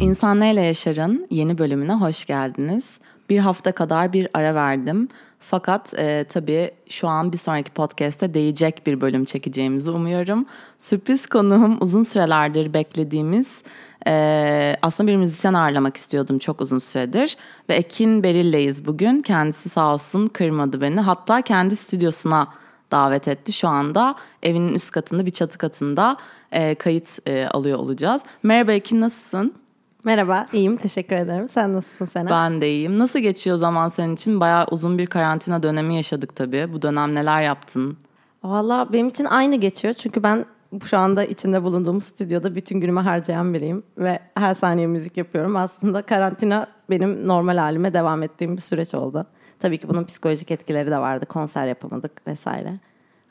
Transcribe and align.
İnsan 0.00 0.40
Neyle 0.40 0.60
Yaşar'ın 0.60 1.26
yeni 1.30 1.58
bölümüne 1.58 1.92
hoş 1.92 2.24
geldiniz. 2.24 3.00
Bir 3.30 3.38
hafta 3.38 3.72
kadar 3.72 4.12
bir 4.12 4.28
ara 4.34 4.54
verdim. 4.54 5.08
Fakat 5.40 5.94
e, 5.98 6.24
tabii 6.28 6.70
şu 6.88 7.08
an 7.08 7.32
bir 7.32 7.38
sonraki 7.38 7.72
podcast'te 7.72 8.34
değecek 8.34 8.86
bir 8.86 9.00
bölüm 9.00 9.24
çekeceğimizi 9.24 9.90
umuyorum. 9.90 10.46
Sürpriz 10.78 11.26
konuğum 11.26 11.76
uzun 11.80 12.02
sürelerdir 12.02 12.74
beklediğimiz 12.74 13.62
e, 14.06 14.76
aslında 14.82 15.10
bir 15.10 15.16
müzisyen 15.16 15.54
ağırlamak 15.54 15.96
istiyordum 15.96 16.38
çok 16.38 16.60
uzun 16.60 16.78
süredir. 16.78 17.36
Ve 17.68 17.74
Ekin 17.74 18.22
Beril'leyiz 18.22 18.86
bugün. 18.86 19.20
Kendisi 19.20 19.68
sağ 19.68 19.94
olsun 19.94 20.26
kırmadı 20.26 20.80
beni. 20.80 21.00
Hatta 21.00 21.42
kendi 21.42 21.76
stüdyosuna 21.76 22.48
davet 22.90 23.28
etti. 23.28 23.52
Şu 23.52 23.68
anda 23.68 24.14
evinin 24.42 24.74
üst 24.74 24.90
katında 24.90 25.26
bir 25.26 25.30
çatı 25.30 25.58
katında 25.58 26.16
e, 26.52 26.74
kayıt 26.74 27.18
e, 27.26 27.46
alıyor 27.46 27.78
olacağız. 27.78 28.22
Merhaba 28.42 28.72
Ekin 28.72 29.00
nasılsın? 29.00 29.65
Merhaba, 30.06 30.46
iyiyim. 30.52 30.76
Teşekkür 30.76 31.16
ederim. 31.16 31.48
Sen 31.48 31.74
nasılsın 31.74 32.04
Sena? 32.04 32.30
Ben 32.30 32.60
de 32.60 32.70
iyiyim. 32.70 32.98
Nasıl 32.98 33.18
geçiyor 33.18 33.56
zaman 33.56 33.88
senin 33.88 34.14
için? 34.14 34.40
Bayağı 34.40 34.66
uzun 34.70 34.98
bir 34.98 35.06
karantina 35.06 35.62
dönemi 35.62 35.96
yaşadık 35.96 36.36
tabii. 36.36 36.72
Bu 36.72 36.82
dönem 36.82 37.14
neler 37.14 37.42
yaptın? 37.42 37.98
Valla 38.44 38.92
benim 38.92 39.08
için 39.08 39.24
aynı 39.24 39.56
geçiyor. 39.56 39.94
Çünkü 39.94 40.22
ben 40.22 40.44
şu 40.84 40.98
anda 40.98 41.24
içinde 41.24 41.62
bulunduğum 41.62 42.00
stüdyoda 42.00 42.54
bütün 42.54 42.80
günümü 42.80 43.00
harcayan 43.00 43.54
biriyim. 43.54 43.82
Ve 43.98 44.18
her 44.34 44.54
saniye 44.54 44.86
müzik 44.86 45.16
yapıyorum. 45.16 45.56
Aslında 45.56 46.02
karantina 46.02 46.66
benim 46.90 47.26
normal 47.26 47.56
halime 47.56 47.92
devam 47.92 48.22
ettiğim 48.22 48.56
bir 48.56 48.62
süreç 48.62 48.94
oldu. 48.94 49.26
Tabii 49.60 49.78
ki 49.78 49.88
bunun 49.88 50.04
psikolojik 50.04 50.50
etkileri 50.50 50.90
de 50.90 50.98
vardı. 50.98 51.26
Konser 51.26 51.66
yapamadık 51.66 52.26
vesaire. 52.26 52.80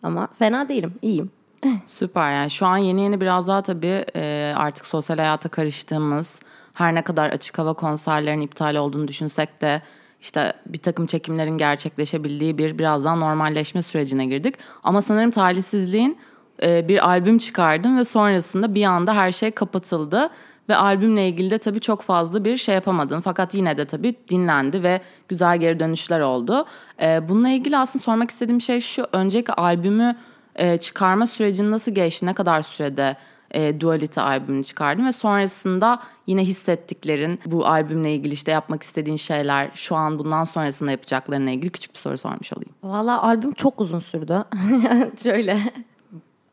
Ama 0.04 0.28
fena 0.40 0.70
değilim, 0.70 0.94
iyiyim. 1.02 1.32
Süper 1.86 2.32
yani 2.32 2.50
şu 2.50 2.66
an 2.66 2.78
yeni 2.78 3.02
yeni 3.02 3.22
biraz 3.22 3.48
daha 3.48 3.62
tabii 3.62 4.06
e, 4.16 4.54
artık 4.58 4.86
sosyal 4.86 5.18
hayata 5.18 5.50
karıştığımız 5.50 6.40
her 6.76 6.96
ne 6.96 7.02
kadar 7.02 7.30
açık 7.30 7.58
hava 7.58 7.74
konserlerin 7.74 8.42
iptal 8.42 8.76
olduğunu 8.76 9.08
düşünsek 9.08 9.62
de 9.62 9.82
işte 10.22 10.54
bir 10.66 10.78
takım 10.78 11.06
çekimlerin 11.06 11.58
gerçekleşebildiği 11.58 12.58
bir 12.58 12.80
biraz 12.80 13.04
daha 13.04 13.16
normalleşme 13.16 13.82
sürecine 13.82 14.26
girdik. 14.26 14.56
Ama 14.84 15.02
sanırım 15.02 15.32
talihsizliğin 15.32 16.18
e, 16.64 16.88
bir 16.88 17.08
albüm 17.10 17.38
çıkardım 17.38 17.98
ve 17.98 18.04
sonrasında 18.06 18.76
bir 18.76 18.84
anda 18.84 19.16
her 19.16 19.32
şey 19.32 19.52
kapatıldı. 19.52 20.30
Ve 20.70 20.76
albümle 20.76 21.28
ilgili 21.28 21.52
de 21.52 21.58
tabii 21.58 21.80
çok 21.80 22.02
fazla 22.02 22.46
bir 22.46 22.58
şey 22.58 22.76
yapamadın. 22.76 23.22
Fakat 23.22 23.54
yine 23.54 23.78
de 23.78 23.86
tabii 23.86 24.16
dinlendi 24.30 24.84
ve 24.84 25.02
güzel 25.28 25.58
geri 25.58 25.80
dönüşler 25.80 26.20
oldu. 26.20 26.66
E, 27.02 27.30
bununla 27.30 27.50
ilgili 27.50 27.78
aslında 27.78 28.04
sormak 28.04 28.32
istediğim 28.32 28.62
şey 28.62 28.82
şu. 28.82 29.08
Önceki 29.14 29.54
albümü 29.54 30.16
e, 30.56 30.78
çıkarma 30.78 31.28
sürecin 31.28 31.72
nasıl 31.72 31.92
geçti? 31.92 32.26
Ne 32.26 32.34
kadar 32.34 32.62
sürede 32.62 33.16
e, 33.56 33.82
Duality 33.82 34.20
albümünü 34.20 34.64
çıkardın 34.64 35.06
ve 35.06 35.12
sonrasında 35.12 36.00
yine 36.28 36.44
hissettiklerin 36.44 37.40
bu 37.46 37.68
albümle 37.68 38.16
ilgili 38.16 38.34
işte 38.34 38.52
yapmak 38.52 38.84
istediğin 38.84 39.18
şeyler 39.18 39.70
şu 39.74 39.96
an 39.96 40.20
bundan 40.20 40.44
sonrasında 40.44 40.92
yapacaklarına 40.92 41.52
ilgili 41.52 41.70
küçük 41.70 41.94
bir 41.94 42.00
soru 42.00 42.18
sormuş 42.18 42.54
olayım. 42.54 42.74
Valla 42.84 43.24
albüm 43.24 43.52
çok 43.52 43.82
uzun 43.82 44.00
sürdü. 44.00 44.44
Şöyle 45.24 45.60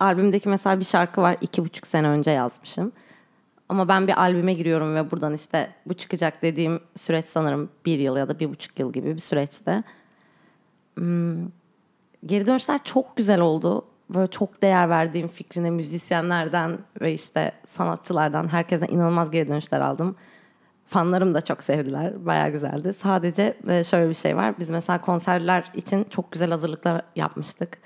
albümdeki 0.00 0.48
mesela 0.48 0.80
bir 0.80 0.84
şarkı 0.84 1.20
var 1.20 1.36
iki 1.40 1.64
buçuk 1.64 1.86
sene 1.86 2.08
önce 2.08 2.30
yazmışım. 2.30 2.92
Ama 3.68 3.88
ben 3.88 4.06
bir 4.06 4.20
albüme 4.20 4.54
giriyorum 4.54 4.94
ve 4.94 5.10
buradan 5.10 5.34
işte 5.34 5.70
bu 5.86 5.94
çıkacak 5.94 6.42
dediğim 6.42 6.80
süreç 6.96 7.24
sanırım 7.24 7.70
bir 7.86 7.98
yıl 7.98 8.16
ya 8.16 8.28
da 8.28 8.38
bir 8.38 8.50
buçuk 8.50 8.78
yıl 8.78 8.92
gibi 8.92 9.14
bir 9.14 9.20
süreçte. 9.20 9.82
Hmm, 10.94 11.46
geri 12.26 12.46
dönüşler 12.46 12.78
çok 12.84 13.16
güzel 13.16 13.40
oldu. 13.40 13.84
Böyle 14.14 14.30
çok 14.30 14.62
değer 14.62 14.90
verdiğim 14.90 15.28
fikrine 15.28 15.70
müzisyenlerden 15.70 16.78
ve 17.00 17.12
işte 17.12 17.52
sanatçılardan 17.66 18.48
herkesten 18.48 18.88
inanılmaz 18.88 19.30
geri 19.30 19.48
dönüşler 19.48 19.80
aldım. 19.80 20.16
Fanlarım 20.86 21.34
da 21.34 21.40
çok 21.40 21.62
sevdiler. 21.62 22.26
Bayağı 22.26 22.50
güzeldi. 22.50 22.94
Sadece 22.94 23.56
e, 23.68 23.84
şöyle 23.84 24.08
bir 24.08 24.14
şey 24.14 24.36
var. 24.36 24.54
Biz 24.58 24.70
mesela 24.70 25.00
konserler 25.00 25.64
için 25.74 26.04
çok 26.04 26.32
güzel 26.32 26.50
hazırlıklar 26.50 27.02
yapmıştık. 27.16 27.78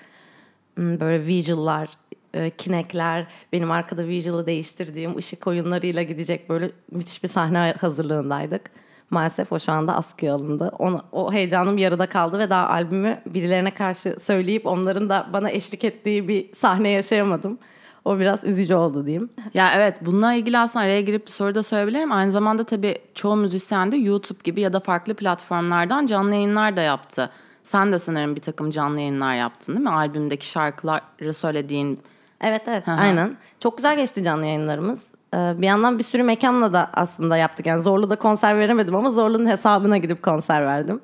Hmm, 0.74 1.00
böyle 1.00 1.26
visual'lar, 1.26 1.88
e, 2.34 2.50
kinekler, 2.50 3.26
benim 3.52 3.70
arkada 3.70 4.06
visual'ı 4.06 4.46
değiştirdiğim 4.46 5.16
ışık 5.16 5.46
oyunlarıyla 5.46 6.02
gidecek 6.02 6.48
böyle 6.48 6.70
müthiş 6.90 7.22
bir 7.22 7.28
sahne 7.28 7.74
hazırlığındaydık. 7.80 8.70
Maalesef 9.10 9.52
o 9.52 9.58
şu 9.58 9.72
anda 9.72 9.94
askıya 9.94 10.34
alındı. 10.34 10.72
Onu, 10.78 11.02
o 11.12 11.32
heyecanım 11.32 11.78
yarıda 11.78 12.06
kaldı 12.06 12.38
ve 12.38 12.50
daha 12.50 12.68
albümü 12.68 13.18
birilerine 13.26 13.70
karşı 13.70 14.16
söyleyip 14.20 14.66
onların 14.66 15.08
da 15.08 15.26
bana 15.32 15.50
eşlik 15.50 15.84
ettiği 15.84 16.28
bir 16.28 16.54
sahne 16.54 16.88
yaşayamadım. 16.88 17.58
O 18.04 18.18
biraz 18.18 18.44
üzücü 18.44 18.74
oldu 18.74 19.06
diyeyim. 19.06 19.30
Ya 19.54 19.72
evet 19.76 19.98
bununla 20.00 20.32
ilgili 20.32 20.58
aslında 20.58 20.84
araya 20.84 21.00
girip 21.00 21.26
bir 21.26 21.32
soru 21.32 21.54
da 21.54 21.62
söyleyebilirim. 21.62 22.12
Aynı 22.12 22.30
zamanda 22.30 22.64
tabii 22.64 22.98
çoğu 23.14 23.36
müzisyen 23.36 23.92
de 23.92 23.96
YouTube 23.96 24.38
gibi 24.44 24.60
ya 24.60 24.72
da 24.72 24.80
farklı 24.80 25.14
platformlardan 25.14 26.06
canlı 26.06 26.34
yayınlar 26.34 26.76
da 26.76 26.82
yaptı. 26.82 27.30
Sen 27.62 27.92
de 27.92 27.98
sanırım 27.98 28.36
bir 28.36 28.40
takım 28.40 28.70
canlı 28.70 29.00
yayınlar 29.00 29.34
yaptın 29.34 29.72
değil 29.72 29.84
mi? 29.84 29.90
Albümdeki 29.90 30.46
şarkıları 30.46 31.34
söylediğin 31.34 32.00
Evet 32.40 32.62
evet 32.66 32.88
aynen. 32.88 33.36
Çok 33.60 33.76
güzel 33.76 33.96
geçti 33.96 34.24
canlı 34.24 34.46
yayınlarımız. 34.46 35.06
Ee, 35.36 35.54
bir 35.58 35.66
yandan 35.66 35.98
bir 35.98 36.04
sürü 36.04 36.22
mekanla 36.22 36.72
da 36.72 36.90
aslında 36.92 37.36
yaptık. 37.36 37.66
Yani 37.66 37.82
Zorlu 37.82 38.10
da 38.10 38.16
konser 38.16 38.58
veremedim 38.58 38.94
ama 38.94 39.10
Zorlu'nun 39.10 39.46
hesabına 39.46 39.98
gidip 39.98 40.22
konser 40.22 40.66
verdim. 40.66 41.00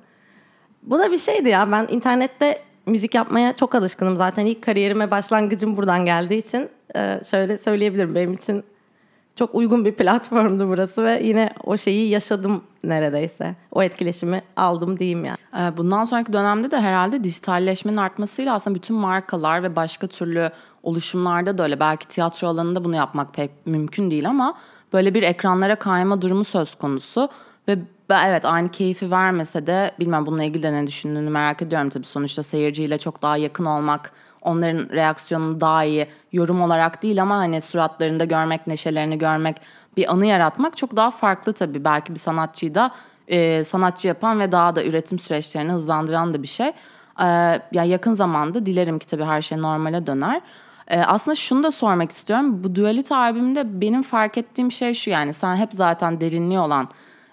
Bu 0.83 0.99
da 0.99 1.13
bir 1.13 1.19
şeydi 1.19 1.49
ya. 1.49 1.73
Ben 1.73 1.87
internette 1.91 2.59
müzik 2.87 3.15
yapmaya 3.15 3.53
çok 3.53 3.75
alışkınım. 3.75 4.17
Zaten 4.17 4.47
ilk 4.47 4.63
kariyerime 4.63 5.11
başlangıcım 5.11 5.77
buradan 5.77 6.05
geldiği 6.05 6.39
için 6.39 6.69
e, 6.97 7.21
şöyle 7.31 7.59
söyleyebilirim. 7.59 8.15
Benim 8.15 8.33
için 8.33 8.65
çok 9.37 9.55
uygun 9.55 9.85
bir 9.85 9.93
platformdu 9.93 10.69
burası 10.69 11.05
ve 11.05 11.21
yine 11.23 11.55
o 11.65 11.77
şeyi 11.77 12.09
yaşadım 12.09 12.63
neredeyse. 12.85 13.55
O 13.71 13.83
etkileşimi 13.83 14.43
aldım 14.57 14.99
diyeyim 14.99 15.25
yani. 15.25 15.39
Ee, 15.59 15.77
bundan 15.77 16.05
sonraki 16.05 16.33
dönemde 16.33 16.71
de 16.71 16.81
herhalde 16.81 17.25
dijitalleşmenin 17.25 17.97
artmasıyla 17.97 18.55
aslında 18.55 18.75
bütün 18.75 18.97
markalar 18.97 19.63
ve 19.63 19.77
başka 19.77 20.07
türlü 20.07 20.51
oluşumlarda 20.83 21.59
da 21.59 21.63
öyle. 21.63 21.81
Belki 21.81 22.09
tiyatro 22.09 22.49
alanında 22.49 22.85
bunu 22.85 22.97
yapmak 22.97 23.35
pek 23.35 23.51
mümkün 23.67 24.11
değil 24.11 24.29
ama 24.29 24.55
böyle 24.93 25.15
bir 25.15 25.23
ekranlara 25.23 25.77
kayma 25.77 26.23
durumu 26.23 26.45
söz 26.45 26.75
konusu. 26.75 27.29
Ve 27.69 27.79
evet 28.11 28.45
aynı 28.45 28.71
keyfi 28.71 29.11
vermese 29.11 29.67
de 29.67 29.91
bilmem 29.99 30.27
bununla 30.27 30.45
ilgili 30.45 30.63
de 30.63 30.73
ne 30.73 30.87
düşündüğünü 30.87 31.31
merak 31.31 31.63
ediyorum 31.63 31.89
tabii. 31.89 32.07
Sonuçta 32.07 32.43
seyirciyle 32.43 32.99
çok 32.99 33.23
daha 33.23 33.37
yakın 33.37 33.65
olmak, 33.65 34.13
onların 34.43 34.89
reaksiyonunu 34.89 35.61
daha 35.61 35.85
iyi 35.85 36.07
yorum 36.33 36.63
olarak 36.63 37.03
değil 37.03 37.23
ama 37.23 37.37
hani 37.37 37.61
suratlarında 37.61 38.25
görmek, 38.25 38.67
neşelerini 38.67 39.19
görmek, 39.19 39.57
bir 39.97 40.13
anı 40.13 40.27
yaratmak 40.27 40.77
çok 40.77 40.97
daha 40.97 41.11
farklı 41.11 41.53
tabii. 41.53 41.85
Belki 41.85 42.15
bir 42.15 42.21
sanatçıyı 42.21 42.75
da 42.75 42.91
e, 43.29 43.65
sanatçı 43.65 44.09
yapan 44.09 44.41
ve 44.41 44.53
daha 44.53 44.77
da 44.77 44.85
üretim 44.85 45.19
süreçlerini 45.19 45.73
hızlandıran 45.73 46.35
da 46.35 46.43
bir 46.43 46.49
şey. 46.49 46.69
E, 47.21 47.27
yani 47.73 47.89
yakın 47.89 48.15
zamanda 48.15 48.67
dilerim 48.67 48.99
ki 48.99 49.07
tabii 49.07 49.25
her 49.25 49.43
şey 49.43 49.59
normale 49.59 50.07
döner. 50.07 50.41
E, 50.89 51.01
aslında 51.01 51.35
şunu 51.35 51.63
da 51.63 51.71
sormak 51.71 52.11
istiyorum. 52.11 52.65
Bu 52.65 52.75
Duality 52.75 53.15
albümünde 53.15 53.81
benim 53.81 54.03
fark 54.03 54.39
ettiğim 54.39 54.73
şey 54.73 54.95
şu 54.95 55.11
yani 55.11 55.33
sen 55.33 55.57
hep 55.57 55.73
zaten 55.73 56.21
derinliği 56.21 56.59
olan 56.59 56.89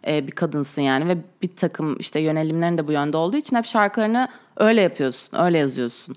e, 0.08 0.28
bir 0.28 0.32
kadınsın 0.32 0.82
yani 0.82 1.08
ve 1.08 1.18
bir 1.42 1.56
takım 1.56 1.98
işte 2.00 2.20
yönelimlerin 2.20 2.78
de 2.78 2.88
bu 2.88 2.92
yönde 2.92 3.18
olduğu 3.18 3.38
için 3.38 3.56
hep 3.56 3.66
şarkılarını 3.66 4.28
öyle 4.58 4.82
yapıyorsun, 4.82 5.38
öyle 5.40 5.58
yazıyorsun. 5.58 6.16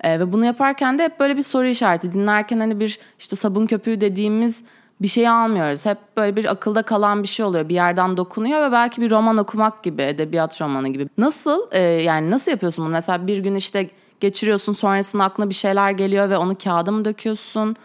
E, 0.00 0.20
ve 0.20 0.32
bunu 0.32 0.44
yaparken 0.44 0.98
de 0.98 1.04
hep 1.04 1.20
böyle 1.20 1.36
bir 1.36 1.42
soru 1.42 1.66
işareti 1.66 2.12
dinlerken 2.12 2.60
hani 2.60 2.80
bir 2.80 2.98
işte 3.18 3.36
sabun 3.36 3.66
köpüğü 3.66 4.00
dediğimiz 4.00 4.62
bir 5.02 5.08
şey 5.08 5.28
almıyoruz. 5.28 5.86
Hep 5.86 5.98
böyle 6.16 6.36
bir 6.36 6.44
akılda 6.44 6.82
kalan 6.82 7.22
bir 7.22 7.28
şey 7.28 7.46
oluyor. 7.46 7.68
Bir 7.68 7.74
yerden 7.74 8.16
dokunuyor 8.16 8.68
ve 8.68 8.72
belki 8.72 9.00
bir 9.00 9.10
roman 9.10 9.36
okumak 9.36 9.82
gibi, 9.82 10.02
edebiyat 10.02 10.60
romanı 10.60 10.88
gibi. 10.88 11.08
Nasıl 11.18 11.68
e, 11.72 11.80
yani 11.80 12.30
nasıl 12.30 12.50
yapıyorsun 12.50 12.84
bunu? 12.84 12.92
Mesela 12.92 13.26
bir 13.26 13.38
gün 13.38 13.54
işte 13.54 13.90
geçiriyorsun 14.24 14.72
sonrasında 14.72 15.24
aklına 15.24 15.48
bir 15.48 15.54
şeyler 15.54 15.90
geliyor 15.90 16.30
ve 16.30 16.36
onu 16.36 16.58
kağıda 16.58 16.92
mı 16.92 17.04
döküyorsun? 17.04 17.76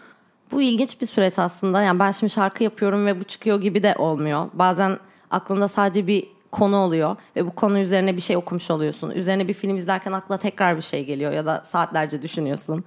Bu 0.52 0.62
ilginç 0.62 1.00
bir 1.00 1.06
süreç 1.06 1.38
aslında. 1.38 1.82
Yani 1.82 1.98
ben 1.98 2.10
şimdi 2.10 2.32
şarkı 2.32 2.64
yapıyorum 2.64 3.06
ve 3.06 3.20
bu 3.20 3.24
çıkıyor 3.24 3.60
gibi 3.60 3.82
de 3.82 3.94
olmuyor. 3.98 4.48
Bazen 4.52 4.98
aklında 5.30 5.68
sadece 5.68 6.06
bir 6.06 6.26
konu 6.52 6.76
oluyor 6.76 7.16
ve 7.36 7.46
bu 7.46 7.54
konu 7.54 7.78
üzerine 7.78 8.16
bir 8.16 8.20
şey 8.20 8.36
okumuş 8.36 8.70
oluyorsun. 8.70 9.10
Üzerine 9.10 9.48
bir 9.48 9.54
film 9.54 9.76
izlerken 9.76 10.12
aklına 10.12 10.38
tekrar 10.38 10.76
bir 10.76 10.82
şey 10.82 11.04
geliyor 11.04 11.32
ya 11.32 11.46
da 11.46 11.62
saatlerce 11.64 12.22
düşünüyorsun. 12.22 12.84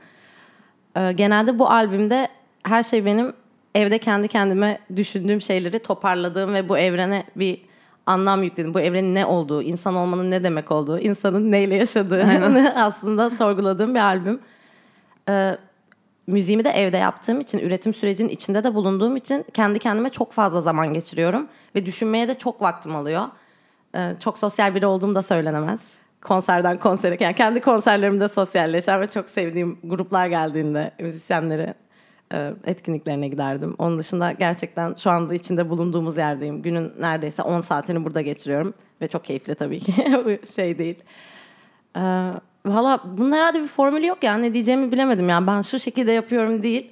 Ee, 0.96 1.12
genelde 1.12 1.60
bu 1.60 1.70
albümde 1.70 2.28
her 2.64 2.84
şey 2.84 3.06
benim 3.06 3.34
evde 3.76 3.98
kendi 3.98 4.28
kendime 4.28 4.80
düşündüğüm 4.96 5.42
şeyleri 5.42 5.80
toparladığım 5.80 6.54
ve 6.54 6.70
bu 6.70 6.78
evrene 6.78 7.24
bir 7.36 7.62
anlam 8.06 8.44
yükledim. 8.44 8.74
Bu 8.74 8.80
evrenin 8.80 9.16
ne 9.16 9.26
olduğu, 9.26 9.62
insan 9.62 9.96
olmanın 9.96 10.32
ne 10.32 10.44
demek 10.44 10.72
olduğu, 10.72 11.00
insanın 11.00 11.52
neyle 11.52 11.76
yaşadığını 11.76 12.74
aslında 12.84 13.30
sorguladığım 13.30 13.96
bir 13.96 14.00
albüm. 14.00 14.40
Ee, 15.30 15.58
müziğimi 16.28 16.64
de 16.64 16.70
evde 16.70 16.98
yaptığım 16.98 17.42
için, 17.42 17.60
üretim 17.60 17.94
sürecinin 17.94 18.30
içinde 18.30 18.64
de 18.64 18.76
bulunduğum 18.76 19.16
için 19.16 19.46
kendi 19.54 19.80
kendime 19.80 20.10
çok 20.10 20.32
fazla 20.34 20.62
zaman 20.62 20.94
geçiriyorum. 20.94 21.48
Ve 21.76 21.86
düşünmeye 21.86 22.28
de 22.28 22.34
çok 22.34 22.62
vaktim 22.62 22.96
alıyor. 22.96 23.28
Ee, 23.96 24.14
çok 24.20 24.38
sosyal 24.38 24.76
biri 24.76 24.86
olduğum 24.86 25.16
da 25.16 25.22
söylenemez. 25.22 25.94
Konserden 26.22 26.78
konsere, 26.78 27.18
yani 27.20 27.36
kendi 27.36 27.62
konserlerimde 27.62 28.28
sosyalleşen 28.28 29.02
ve 29.02 29.08
çok 29.08 29.30
sevdiğim 29.30 29.80
gruplar 29.84 30.28
geldiğinde 30.28 30.92
müzisyenleri 31.00 31.74
etkinliklerine 32.66 33.28
giderdim. 33.28 33.76
Onun 33.78 34.00
dışında 34.00 34.32
gerçekten 34.32 34.96
şu 34.98 35.10
anda 35.10 35.34
içinde 35.34 35.70
bulunduğumuz 35.70 36.18
yerdeyim. 36.18 36.62
Günün 36.62 36.92
neredeyse 37.00 37.42
10 37.42 37.62
saatini 37.62 38.06
burada 38.06 38.22
geçiriyorum. 38.22 38.74
Ve 39.02 39.08
çok 39.08 39.26
keyifli 39.26 39.56
tabii 39.56 39.80
ki. 39.80 39.94
Bu 40.26 40.48
şey 40.48 40.78
değil. 40.78 41.04
Ee, 41.98 42.28
Valla 42.66 43.02
bunun 43.06 43.32
herhalde 43.32 43.62
bir 43.62 43.68
formülü 43.68 44.06
yok 44.06 44.24
ya. 44.24 44.38
Ne 44.38 44.54
diyeceğimi 44.54 44.92
bilemedim. 44.92 45.30
Yani 45.30 45.48
ben 45.48 45.62
şu 45.62 45.80
şekilde 45.80 46.12
yapıyorum 46.12 46.64
değil. 46.64 46.92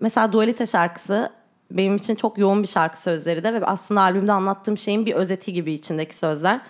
Mesela 0.00 0.32
Dualite 0.32 0.66
şarkısı 0.66 1.30
benim 1.70 1.96
için 1.96 2.14
çok 2.14 2.38
yoğun 2.38 2.62
bir 2.62 2.68
şarkı 2.68 3.02
sözleri 3.02 3.44
de 3.44 3.52
ve 3.54 3.66
aslında 3.66 4.00
albümde 4.00 4.32
anlattığım 4.32 4.78
şeyin 4.78 5.06
bir 5.06 5.14
özeti 5.14 5.52
gibi 5.52 5.72
içindeki 5.72 6.16
sözler. 6.16 6.60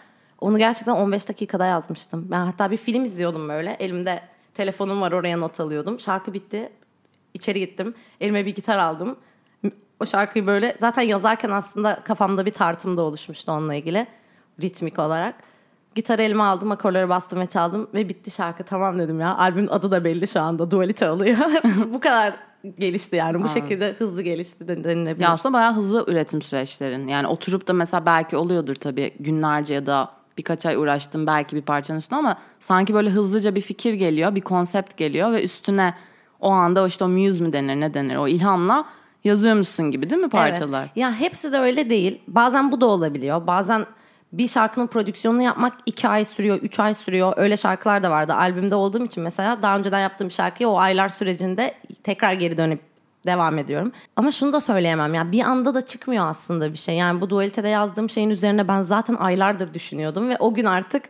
Onu 0.41 0.59
gerçekten 0.59 0.93
15 0.93 1.29
dakikada 1.29 1.67
yazmıştım. 1.67 2.29
Ben 2.31 2.47
hatta 2.47 2.71
bir 2.71 2.77
film 2.77 3.05
izliyordum 3.05 3.49
böyle. 3.49 3.77
Elimde 3.81 4.21
telefonum 4.55 5.01
var 5.01 5.13
oraya 5.13 5.37
not 5.37 5.61
alıyordum. 5.61 6.01
Şarkı 6.01 6.33
bitti. 6.33 6.73
İçeri 7.37 7.61
gittim. 7.61 7.95
Elime 8.21 8.47
bir 8.47 8.55
gitar 8.55 8.79
aldım. 8.79 9.17
O 10.01 10.07
şarkıyı 10.07 10.47
böyle 10.47 10.77
zaten 10.81 11.03
yazarken 11.03 11.51
aslında 11.51 12.01
kafamda 12.05 12.47
bir 12.47 12.51
tartım 12.51 12.97
da 12.97 13.03
oluşmuştu 13.03 13.53
onunla 13.53 13.75
ilgili. 13.75 14.07
Ritmik 14.63 14.99
olarak. 14.99 15.35
Gitarı 15.95 16.23
elime 16.23 16.43
aldım, 16.43 16.71
akorları 16.71 17.09
bastım 17.09 17.41
ve 17.41 17.47
çaldım 17.47 17.89
ve 17.95 18.09
bitti 18.09 18.31
şarkı. 18.31 18.65
Tamam 18.65 18.99
dedim 18.99 19.21
ya. 19.21 19.37
Albümün 19.37 19.69
adı 19.69 19.91
da 19.91 20.05
belli 20.05 20.29
şu 20.29 20.41
anda. 20.41 20.71
Dualite 20.71 21.11
oluyor. 21.11 21.37
Bu 21.93 22.01
kadar 22.01 22.37
gelişti 22.79 23.17
yani. 23.17 23.41
Bu 23.41 23.45
Aa. 23.45 23.49
şekilde 23.49 23.93
hızlı 23.93 24.23
gelişti 24.23 24.69
denilebilir. 24.69 25.25
Ya 25.25 25.31
aslında 25.31 25.53
bayağı 25.53 25.75
hızlı 25.75 26.05
üretim 26.09 26.43
süreçlerin. 26.43 27.09
Yani 27.09 27.27
oturup 27.27 27.69
da 27.69 27.73
mesela 27.73 28.07
belki 28.07 28.37
oluyordur 28.37 28.75
tabii 28.75 29.15
günlerce 29.21 29.75
ya 29.75 29.87
da 29.87 30.11
birkaç 30.39 30.67
ay 30.67 30.77
uğraştım 30.77 31.27
belki 31.27 31.57
bir 31.57 31.63
parçanın 31.63 31.99
üstüne 31.99 32.19
ama 32.19 32.39
sanki 32.61 32.95
böyle 32.95 33.11
hızlıca 33.11 33.55
bir 33.55 33.61
fikir 33.61 33.95
geliyor, 33.95 34.35
bir 34.35 34.41
konsept 34.41 34.97
geliyor 34.97 35.33
ve 35.33 35.45
üstüne 35.45 35.95
o 36.41 36.51
anda 36.51 36.87
işte 36.87 37.05
o 37.05 37.09
muse 37.09 37.43
mi 37.45 37.53
denir 37.53 37.81
ne 37.81 37.95
denir 37.95 38.17
o 38.17 38.29
ilhamla 38.29 38.85
yazıyormuşsun 39.25 39.91
gibi 39.91 40.11
değil 40.11 40.23
mi 40.23 40.29
parçalar? 40.29 40.83
Evet. 40.83 40.97
Ya 40.97 41.13
hepsi 41.13 41.53
de 41.53 41.59
öyle 41.59 41.91
değil. 41.91 42.21
Bazen 42.29 42.73
bu 42.73 42.81
da 42.81 42.87
olabiliyor. 42.87 43.47
Bazen 43.47 43.87
bir 44.33 44.49
şarkının 44.49 44.87
prodüksiyonunu 44.87 45.43
yapmak 45.43 45.73
iki 45.87 46.09
ay 46.09 46.25
sürüyor, 46.25 46.59
üç 46.63 46.81
ay 46.81 46.95
sürüyor. 46.95 47.33
Öyle 47.37 47.57
şarkılar 47.57 48.03
da 48.03 48.11
vardı. 48.11 48.35
Albümde 48.35 48.75
olduğum 48.75 49.05
için 49.05 49.23
mesela 49.23 49.63
daha 49.63 49.79
önceden 49.79 50.01
yaptığım 50.01 50.31
şarkıyı 50.31 50.69
o 50.69 50.79
aylar 50.79 51.09
sürecinde 51.09 51.75
tekrar 52.05 52.33
geri 52.33 52.57
dönüp 52.57 52.81
devam 53.27 53.59
ediyorum. 53.59 53.93
Ama 54.17 54.31
şunu 54.31 54.53
da 54.53 54.61
söyleyemem 54.61 55.15
ya 55.15 55.33
bir 55.33 55.41
anda 55.41 55.75
da 55.75 55.81
çıkmıyor 55.81 56.27
aslında 56.27 56.73
bir 56.73 56.79
şey. 56.79 56.97
Yani 56.97 57.21
bu 57.21 57.31
dualitede 57.31 57.69
yazdığım 57.69 58.11
şeyin 58.11 58.31
üzerine 58.31 58.69
ben 58.69 58.83
zaten 58.83 59.15
aylardır 59.15 59.75
düşünüyordum 59.75 60.29
ve 60.29 60.37
o 60.39 60.55
gün 60.55 60.65
artık 60.65 61.03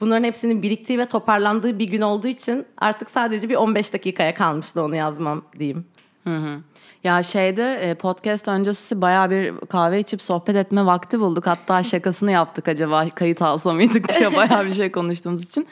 bunların 0.00 0.24
hepsinin 0.24 0.62
biriktiği 0.62 0.98
ve 0.98 1.06
toparlandığı 1.06 1.78
bir 1.78 1.88
gün 1.88 2.00
olduğu 2.00 2.28
için 2.28 2.66
artık 2.78 3.10
sadece 3.10 3.48
bir 3.48 3.54
15 3.54 3.92
dakikaya 3.92 4.34
kalmıştı 4.34 4.82
onu 4.82 4.96
yazmam 4.96 5.42
diyeyim. 5.58 5.86
Hı 6.24 6.36
hı. 6.36 6.60
Ya 7.04 7.22
şeyde 7.22 7.74
e, 7.74 7.94
podcast 7.94 8.48
öncesi 8.48 9.00
baya 9.00 9.30
bir 9.30 9.54
kahve 9.60 10.00
içip 10.00 10.22
sohbet 10.22 10.56
etme 10.56 10.86
vakti 10.86 11.20
bulduk. 11.20 11.46
Hatta 11.46 11.82
şakasını 11.82 12.30
yaptık 12.30 12.68
acaba 12.68 13.10
kayıt 13.10 13.42
alsa 13.42 13.72
mıydık 13.72 14.18
diye 14.18 14.32
baya 14.36 14.64
bir 14.64 14.74
şey 14.74 14.92
konuştuğumuz 14.92 15.42
için. 15.42 15.66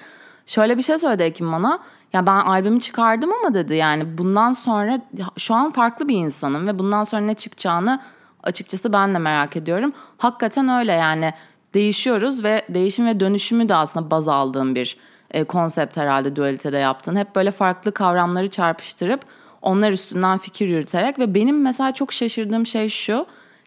Şöyle 0.47 0.79
bir 0.79 0.83
şey 0.83 0.99
söyledi 0.99 1.23
Ekim 1.23 1.53
bana. 1.53 1.79
Ya 2.13 2.27
ben 2.27 2.41
albümü 2.41 2.81
çıkardım 2.81 3.31
ama 3.33 3.55
dedi 3.55 3.75
yani 3.75 4.19
bundan 4.19 4.53
sonra 4.53 5.01
şu 5.37 5.55
an 5.55 5.73
farklı 5.73 6.09
bir 6.09 6.17
insanım 6.17 6.67
ve 6.67 6.79
bundan 6.79 7.05
sonra 7.05 7.23
ne 7.23 7.35
çıkacağını 7.35 8.01
açıkçası 8.43 8.93
ben 8.93 9.15
de 9.15 9.19
merak 9.19 9.57
ediyorum. 9.57 9.93
Hakikaten 10.19 10.69
öyle 10.69 10.93
yani 10.93 11.33
değişiyoruz 11.75 12.45
ve 12.45 12.63
değişim 12.69 13.07
ve 13.07 13.21
dönüşümü 13.21 13.69
de 13.69 13.75
aslında 13.75 14.11
baz 14.11 14.29
aldığım 14.29 14.75
bir 14.75 14.97
e, 15.31 15.45
konsept 15.45 15.97
herhalde 15.97 16.37
dualitede 16.37 16.77
yaptın. 16.77 17.17
Hep 17.17 17.37
böyle 17.37 17.51
farklı 17.51 17.93
kavramları 17.93 18.49
çarpıştırıp 18.49 19.21
onlar 19.63 19.93
üstünden 19.93 20.39
fikir 20.39 20.69
yürüterek 20.69 21.19
ve 21.19 21.35
benim 21.35 21.63
mesela 21.63 21.93
çok 21.93 22.13
şaşırdığım 22.13 22.67
şey 22.67 22.89
şu. 22.89 23.27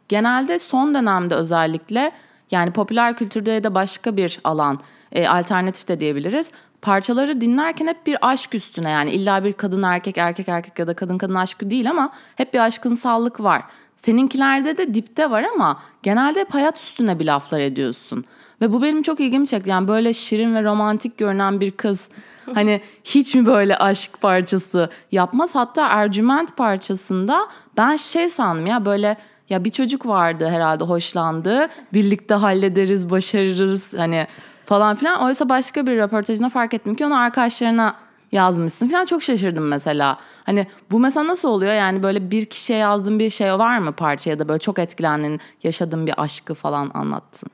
Genelde 0.09 0.59
son 0.59 0.95
dönemde 0.95 1.35
özellikle 1.35 2.11
yani 2.51 2.71
popüler 2.71 3.17
kültürde 3.17 3.63
da 3.63 3.75
başka 3.75 4.17
bir 4.17 4.39
alan 4.43 4.79
e, 5.11 5.27
alternatif 5.27 5.87
de 5.87 5.99
diyebiliriz. 5.99 6.51
Parçaları 6.81 7.41
dinlerken 7.41 7.87
hep 7.87 8.05
bir 8.05 8.17
aşk 8.21 8.55
üstüne 8.55 8.89
yani 8.89 9.11
illa 9.11 9.43
bir 9.43 9.53
kadın 9.53 9.83
erkek 9.83 10.17
erkek 10.17 10.49
erkek 10.49 10.79
ya 10.79 10.87
da 10.87 10.93
kadın 10.93 11.17
kadın 11.17 11.35
aşkı 11.35 11.69
değil 11.69 11.89
ama 11.89 12.11
hep 12.35 12.53
bir 12.53 12.59
aşkın 12.59 12.93
sağlık 12.93 13.43
var. 13.43 13.63
Seninkilerde 14.05 14.77
de 14.77 14.93
dipte 14.93 15.31
var 15.31 15.45
ama 15.55 15.79
genelde 16.03 16.39
hep 16.39 16.53
hayat 16.53 16.79
üstüne 16.79 17.19
bir 17.19 17.25
laflar 17.25 17.59
ediyorsun. 17.59 18.25
Ve 18.61 18.71
bu 18.71 18.81
benim 18.81 19.01
çok 19.01 19.19
ilgimi 19.19 19.47
çekti. 19.47 19.69
Yani 19.69 19.87
böyle 19.87 20.13
şirin 20.13 20.55
ve 20.55 20.63
romantik 20.63 21.17
görünen 21.17 21.59
bir 21.59 21.71
kız 21.71 22.09
hani 22.53 22.81
hiç 23.03 23.35
mi 23.35 23.45
böyle 23.45 23.77
aşk 23.77 24.21
parçası 24.21 24.89
yapmaz? 25.11 25.55
Hatta 25.55 25.87
Ercüment 25.87 26.57
parçasında 26.57 27.47
ben 27.77 27.95
şey 27.95 28.29
sandım 28.29 28.67
ya 28.67 28.85
böyle 28.85 29.17
ya 29.49 29.63
bir 29.63 29.69
çocuk 29.69 30.05
vardı 30.05 30.49
herhalde 30.49 30.83
hoşlandı. 30.83 31.67
Birlikte 31.93 32.33
hallederiz, 32.33 33.09
başarırız 33.09 33.93
hani 33.97 34.27
falan 34.65 34.95
filan. 34.95 35.21
Oysa 35.21 35.49
başka 35.49 35.87
bir 35.87 35.97
röportajına 35.97 36.49
fark 36.49 36.73
ettim 36.73 36.95
ki 36.95 37.05
onu 37.05 37.17
arkadaşlarına 37.17 37.95
yazmışsın 38.31 38.87
falan 38.87 39.05
çok 39.05 39.23
şaşırdım 39.23 39.67
mesela. 39.67 40.17
Hani 40.43 40.67
bu 40.91 40.99
mesela 40.99 41.27
nasıl 41.27 41.49
oluyor 41.49 41.73
yani 41.73 42.03
böyle 42.03 42.31
bir 42.31 42.45
kişiye 42.45 42.79
yazdığın 42.79 43.19
bir 43.19 43.29
şey 43.29 43.53
var 43.53 43.77
mı 43.77 43.91
parça 43.91 44.29
ya 44.29 44.39
da 44.39 44.47
böyle 44.47 44.59
çok 44.59 44.79
etkilendin 44.79 45.39
yaşadığın 45.63 46.07
bir 46.07 46.13
aşkı 46.21 46.53
falan 46.53 46.91
anlattın. 46.93 47.49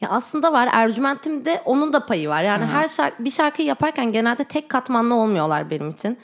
Ya 0.00 0.08
aslında 0.08 0.52
var 0.52 0.68
Ercüment'imde 0.72 1.62
onun 1.64 1.92
da 1.92 2.06
payı 2.06 2.28
var. 2.28 2.42
Yani 2.42 2.64
Hı. 2.64 2.68
her 2.68 2.88
şarkı, 2.88 3.24
bir 3.24 3.30
şarkıyı 3.30 3.68
yaparken 3.68 4.12
genelde 4.12 4.44
tek 4.44 4.68
katmanlı 4.68 5.14
olmuyorlar 5.14 5.70
benim 5.70 5.90
için. 5.90 6.18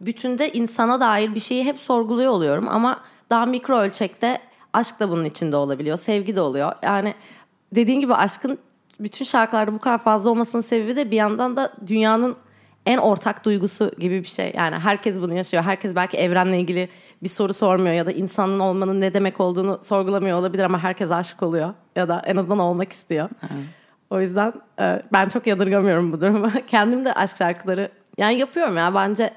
Bütünde 0.00 0.52
insana 0.52 1.00
dair 1.00 1.34
bir 1.34 1.40
şeyi 1.40 1.64
hep 1.64 1.78
sorguluyor 1.78 2.32
oluyorum 2.32 2.68
ama 2.68 3.00
daha 3.30 3.46
mikro 3.46 3.78
ölçekte 3.78 4.38
aşk 4.72 5.00
da 5.00 5.10
bunun 5.10 5.24
içinde 5.24 5.56
olabiliyor, 5.56 5.96
sevgi 5.96 6.36
de 6.36 6.40
oluyor. 6.40 6.72
Yani 6.82 7.14
dediğin 7.74 8.00
gibi 8.00 8.14
aşkın 8.14 8.58
bütün 9.00 9.24
şarkılarda 9.24 9.74
bu 9.74 9.78
kadar 9.78 9.98
fazla 9.98 10.30
olmasının 10.30 10.62
sebebi 10.62 10.96
de 10.96 11.10
bir 11.10 11.16
yandan 11.16 11.56
da 11.56 11.72
dünyanın 11.86 12.36
en 12.86 12.98
ortak 12.98 13.44
duygusu 13.44 13.90
gibi 13.98 14.22
bir 14.22 14.28
şey. 14.28 14.52
Yani 14.56 14.76
herkes 14.76 15.20
bunu 15.20 15.34
yaşıyor. 15.34 15.62
Herkes 15.62 15.94
belki 15.96 16.16
evrenle 16.16 16.60
ilgili 16.60 16.88
bir 17.22 17.28
soru 17.28 17.54
sormuyor 17.54 17.94
ya 17.94 18.06
da 18.06 18.12
insanın 18.12 18.58
olmanın 18.58 19.00
ne 19.00 19.14
demek 19.14 19.40
olduğunu 19.40 19.78
sorgulamıyor 19.82 20.38
olabilir 20.38 20.64
ama 20.64 20.82
herkes 20.82 21.10
aşık 21.10 21.42
oluyor 21.42 21.74
ya 21.96 22.08
da 22.08 22.22
en 22.26 22.36
azından 22.36 22.58
olmak 22.58 22.92
istiyor. 22.92 23.28
Evet. 23.42 23.64
O 24.10 24.20
yüzden 24.20 24.52
e, 24.80 25.02
ben 25.12 25.28
çok 25.28 25.46
yadırgamıyorum 25.46 26.12
bu 26.12 26.20
durumu. 26.20 26.50
Kendim 26.66 27.04
de 27.04 27.12
aşk 27.12 27.36
şarkıları 27.36 27.90
yani 28.18 28.38
yapıyorum 28.38 28.76
ya 28.76 28.94
bence 28.94 29.30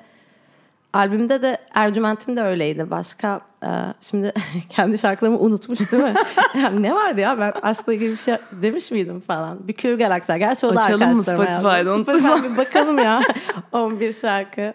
albümde 0.93 1.41
de 1.41 1.57
Ercüment'im 1.73 2.37
de 2.37 2.41
öyleydi. 2.41 2.91
Başka 2.91 3.41
e, 3.63 3.69
şimdi 4.01 4.33
kendi 4.69 4.97
şarkılarımı 4.97 5.39
unutmuş 5.39 5.91
değil 5.91 6.03
mi? 6.03 6.13
yani 6.55 6.83
ne 6.83 6.95
vardı 6.95 7.19
ya 7.19 7.39
ben 7.39 7.53
aşkla 7.61 7.93
ilgili 7.93 8.11
bir 8.11 8.17
şey 8.17 8.35
demiş 8.51 8.91
miydim 8.91 9.19
falan. 9.19 9.67
Bir 9.67 9.73
Kür 9.73 9.97
Galaxy. 9.97 10.33
Gerçi 10.33 10.65
o 10.65 10.75
da 10.75 10.81
Açalım 10.81 11.15
mı 11.15 11.23
Spotify'da 11.23 11.95
unutursan. 11.95 12.57
bakalım 12.57 12.97
ya 12.97 13.21
11 13.71 14.13
şarkı. 14.13 14.73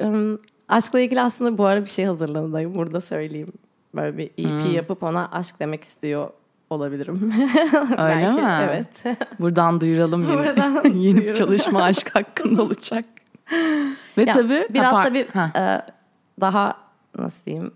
Um, 0.00 0.38
aşkla 0.68 1.00
ilgili 1.00 1.20
aslında 1.20 1.58
bu 1.58 1.64
ara 1.64 1.84
bir 1.84 1.90
şey 1.90 2.04
hazırlanıyorum. 2.04 2.74
Burada 2.74 3.00
söyleyeyim. 3.00 3.52
Böyle 3.94 4.18
bir 4.18 4.24
EP 4.24 4.64
hmm. 4.64 4.72
yapıp 4.72 5.02
ona 5.02 5.28
aşk 5.32 5.60
demek 5.60 5.84
istiyor 5.84 6.30
olabilirim. 6.70 7.34
Öyle 7.90 7.98
Belki, 7.98 8.40
mi? 8.40 8.58
Evet. 8.62 9.18
Buradan 9.40 9.80
duyuralım 9.80 10.22
yine. 10.22 10.38
Buradan 10.38 10.84
Yeni 10.94 11.20
bir 11.20 11.34
çalışma 11.34 11.82
aşk 11.82 12.14
hakkında 12.14 12.62
olacak. 12.62 13.04
Ve 14.18 14.22
ya, 14.22 14.32
tabii 14.32 14.66
biraz 14.70 14.94
apar- 14.94 15.04
tabii 15.04 15.28
e, 15.56 15.82
daha 16.40 16.76
nasıl 17.18 17.44
diyeyim 17.44 17.74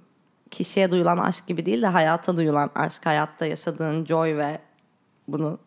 kişiye 0.51 0.91
duyulan 0.91 1.19
aşk 1.19 1.47
gibi 1.47 1.67
değil 1.67 1.83
de 1.83 1.87
hayata 1.87 2.37
duyulan 2.37 2.71
aşk, 2.75 3.07
hayatta 3.07 3.47
yaşadığın 3.47 4.05
joy 4.05 4.37
ve 4.37 4.59
bunu 5.29 5.59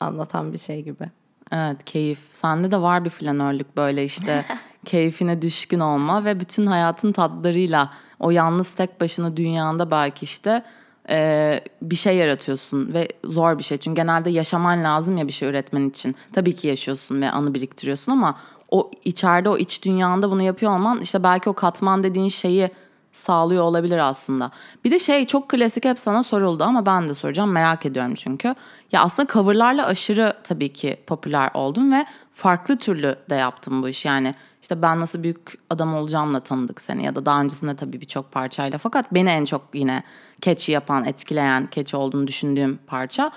anlatan 0.00 0.52
bir 0.52 0.58
şey 0.58 0.82
gibi. 0.82 1.04
Evet 1.52 1.84
keyif. 1.84 2.18
Sende 2.32 2.70
de 2.70 2.80
var 2.80 3.04
bir 3.04 3.10
flanörlük 3.10 3.76
böyle 3.76 4.04
işte 4.04 4.44
keyfine 4.84 5.42
düşkün 5.42 5.80
olma 5.80 6.24
ve 6.24 6.40
bütün 6.40 6.66
hayatın 6.66 7.12
tatlarıyla 7.12 7.92
o 8.20 8.30
yalnız 8.30 8.74
tek 8.74 9.00
başına 9.00 9.36
dünyanda 9.36 9.90
belki 9.90 10.24
işte 10.24 10.64
e, 11.10 11.60
bir 11.82 11.96
şey 11.96 12.16
yaratıyorsun 12.16 12.92
ve 12.92 13.08
zor 13.24 13.58
bir 13.58 13.62
şey. 13.62 13.78
Çünkü 13.78 13.96
genelde 13.96 14.30
yaşaman 14.30 14.84
lazım 14.84 15.16
ya 15.16 15.26
bir 15.26 15.32
şey 15.32 15.48
üretmen 15.48 15.88
için. 15.88 16.16
Tabii 16.32 16.54
ki 16.54 16.68
yaşıyorsun 16.68 17.20
ve 17.20 17.30
anı 17.30 17.54
biriktiriyorsun 17.54 18.12
ama 18.12 18.38
o 18.70 18.90
içeride 19.04 19.48
o 19.48 19.56
iç 19.56 19.84
dünyanda 19.84 20.30
bunu 20.30 20.42
yapıyor 20.42 20.72
olman 20.72 21.00
işte 21.00 21.22
belki 21.22 21.50
o 21.50 21.52
katman 21.52 22.02
dediğin 22.02 22.28
şeyi 22.28 22.70
sağlıyor 23.12 23.62
olabilir 23.62 23.98
aslında. 23.98 24.50
Bir 24.84 24.90
de 24.90 24.98
şey 24.98 25.26
çok 25.26 25.48
klasik 25.48 25.84
hep 25.84 25.98
sana 25.98 26.22
soruldu 26.22 26.64
ama 26.64 26.86
ben 26.86 27.08
de 27.08 27.14
soracağım 27.14 27.52
merak 27.52 27.86
ediyorum 27.86 28.14
çünkü. 28.14 28.54
Ya 28.92 29.02
aslında 29.02 29.32
coverlarla 29.32 29.86
aşırı 29.86 30.32
tabii 30.44 30.72
ki 30.72 30.96
popüler 31.06 31.50
oldum 31.54 31.92
ve 31.92 32.06
farklı 32.32 32.76
türlü 32.76 33.16
de 33.30 33.34
yaptım 33.34 33.82
bu 33.82 33.88
iş. 33.88 34.04
Yani 34.04 34.34
işte 34.62 34.82
ben 34.82 35.00
nasıl 35.00 35.22
büyük 35.22 35.58
adam 35.70 35.94
olacağımla 35.94 36.40
tanıdık 36.40 36.80
seni 36.80 37.04
ya 37.04 37.14
da 37.14 37.26
daha 37.26 37.40
öncesinde 37.40 37.76
tabii 37.76 38.00
birçok 38.00 38.32
parçayla. 38.32 38.78
Fakat 38.78 39.14
beni 39.14 39.28
en 39.28 39.44
çok 39.44 39.62
yine 39.74 40.02
catchy 40.42 40.74
yapan, 40.74 41.04
etkileyen, 41.04 41.68
catchy 41.70 42.02
olduğunu 42.02 42.26
düşündüğüm 42.26 42.78
parça. 42.86 43.30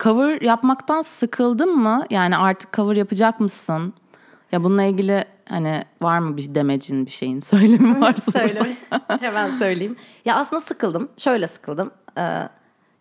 Cover 0.00 0.40
yapmaktan 0.40 1.02
sıkıldın 1.02 1.76
mı? 1.76 2.06
Yani 2.10 2.36
artık 2.36 2.72
cover 2.72 2.96
yapacak 2.96 3.40
mısın? 3.40 3.94
Ya 4.52 4.64
bununla 4.64 4.82
ilgili 4.82 5.24
hani 5.48 5.84
var 6.02 6.18
mı 6.18 6.36
bir 6.36 6.54
demecin 6.54 7.06
bir 7.06 7.10
şeyin 7.10 7.40
söylemi 7.40 8.00
varsa 8.00 8.32
Söyle. 8.32 8.76
Hemen 9.20 9.58
söyleyeyim. 9.58 9.96
Ya 10.24 10.36
aslında 10.36 10.60
sıkıldım. 10.60 11.08
Şöyle 11.18 11.48
sıkıldım. 11.48 11.90
Ee, 12.18 12.48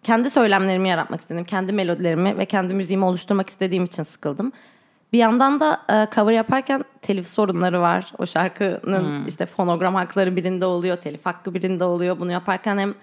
kendi 0.03 0.29
söylemlerimi 0.29 0.89
yaratmak 0.89 1.19
istedim. 1.19 1.43
Kendi 1.43 1.73
melodilerimi 1.73 2.37
ve 2.37 2.45
kendi 2.45 2.73
müziğimi 2.73 3.05
oluşturmak 3.05 3.49
istediğim 3.49 3.83
için 3.83 4.03
sıkıldım. 4.03 4.51
Bir 5.13 5.17
yandan 5.17 5.59
da 5.59 5.81
e, 5.89 6.15
cover 6.15 6.33
yaparken 6.33 6.83
telif 7.01 7.27
sorunları 7.27 7.81
var. 7.81 8.11
O 8.17 8.25
şarkının 8.25 9.25
işte 9.25 9.45
fonogram 9.45 9.95
hakları 9.95 10.35
birinde 10.35 10.65
oluyor, 10.65 10.97
telif 10.97 11.25
hakkı 11.25 11.53
birinde 11.53 11.83
oluyor. 11.83 12.19
Bunu 12.19 12.31
yaparken 12.31 12.77
hem 12.77 12.93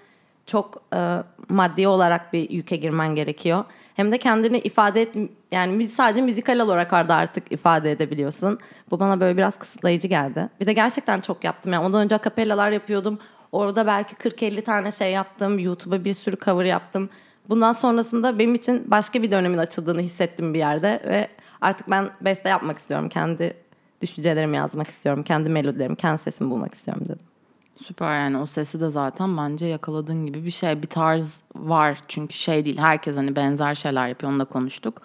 çok 0.45 0.81
e, 0.95 1.17
maddi 1.49 1.87
olarak 1.87 2.33
bir 2.33 2.49
yüke 2.49 2.75
girmen 2.75 3.15
gerekiyor. 3.15 3.65
Hem 3.95 4.11
de 4.11 4.17
kendini 4.17 4.57
ifade 4.59 5.01
et 5.01 5.15
yani 5.51 5.87
sadece 5.87 6.21
müzikal 6.21 6.59
olarak 6.59 6.93
orada 6.93 7.15
artık 7.15 7.51
ifade 7.51 7.91
edebiliyorsun. 7.91 8.59
Bu 8.91 8.99
bana 8.99 9.19
böyle 9.19 9.37
biraz 9.37 9.59
kısıtlayıcı 9.59 10.07
geldi. 10.07 10.49
Bir 10.59 10.65
de 10.65 10.73
gerçekten 10.73 11.21
çok 11.21 11.43
yaptım. 11.43 11.73
Yani 11.73 11.85
ondan 11.85 12.03
önce 12.03 12.15
akapellalar 12.15 12.71
yapıyordum. 12.71 13.19
Orada 13.51 13.87
belki 13.87 14.15
40-50 14.15 14.61
tane 14.61 14.91
şey 14.91 15.11
yaptım. 15.11 15.59
YouTube'a 15.59 16.05
bir 16.05 16.13
sürü 16.13 16.37
cover 16.45 16.65
yaptım. 16.65 17.09
Bundan 17.49 17.71
sonrasında 17.71 18.39
benim 18.39 18.55
için 18.55 18.91
başka 18.91 19.23
bir 19.23 19.31
dönemin 19.31 19.57
açıldığını 19.57 20.01
hissettim 20.01 20.53
bir 20.53 20.59
yerde 20.59 21.01
ve 21.07 21.27
artık 21.61 21.91
ben 21.91 22.09
beste 22.21 22.49
yapmak 22.49 22.77
istiyorum. 22.77 23.09
Kendi 23.09 23.53
düşüncelerimi 24.01 24.55
yazmak 24.55 24.89
istiyorum. 24.89 25.23
Kendi 25.23 25.49
melodilerimi, 25.49 25.95
kendi 25.95 26.21
sesimi 26.21 26.49
bulmak 26.49 26.73
istiyorum 26.73 27.03
dedim. 27.05 27.34
Süper 27.83 28.19
yani 28.19 28.37
o 28.37 28.45
sesi 28.45 28.79
de 28.79 28.89
zaten 28.89 29.37
bence 29.37 29.65
yakaladığın 29.65 30.25
gibi 30.25 30.45
bir 30.45 30.51
şey. 30.51 30.81
Bir 30.81 30.87
tarz 30.87 31.43
var 31.55 31.99
çünkü 32.07 32.33
şey 32.33 32.65
değil 32.65 32.77
herkes 32.77 33.17
hani 33.17 33.35
benzer 33.35 33.75
şeyler 33.75 34.07
yapıyor 34.07 34.31
onu 34.31 34.39
da 34.39 34.45
konuştuk. 34.45 35.01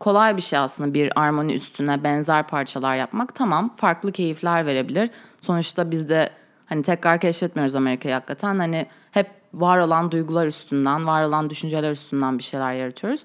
Kolay 0.00 0.36
bir 0.36 0.42
şey 0.42 0.58
aslında 0.58 0.94
bir 0.94 1.20
armoni 1.20 1.54
üstüne 1.54 2.04
benzer 2.04 2.46
parçalar 2.46 2.96
yapmak 2.96 3.34
tamam 3.34 3.74
farklı 3.76 4.12
keyifler 4.12 4.66
verebilir. 4.66 5.10
Sonuçta 5.40 5.90
biz 5.90 6.08
de 6.08 6.30
hani 6.66 6.82
tekrar 6.82 7.20
keşfetmiyoruz 7.20 7.74
Amerika'yı 7.74 8.14
hakikaten 8.14 8.58
hani 8.58 8.86
hep 9.10 9.30
var 9.54 9.78
olan 9.78 10.10
duygular 10.10 10.46
üstünden 10.46 11.06
var 11.06 11.24
olan 11.24 11.50
düşünceler 11.50 11.92
üstünden 11.92 12.38
bir 12.38 12.42
şeyler 12.42 12.72
yaratıyoruz. 12.72 13.24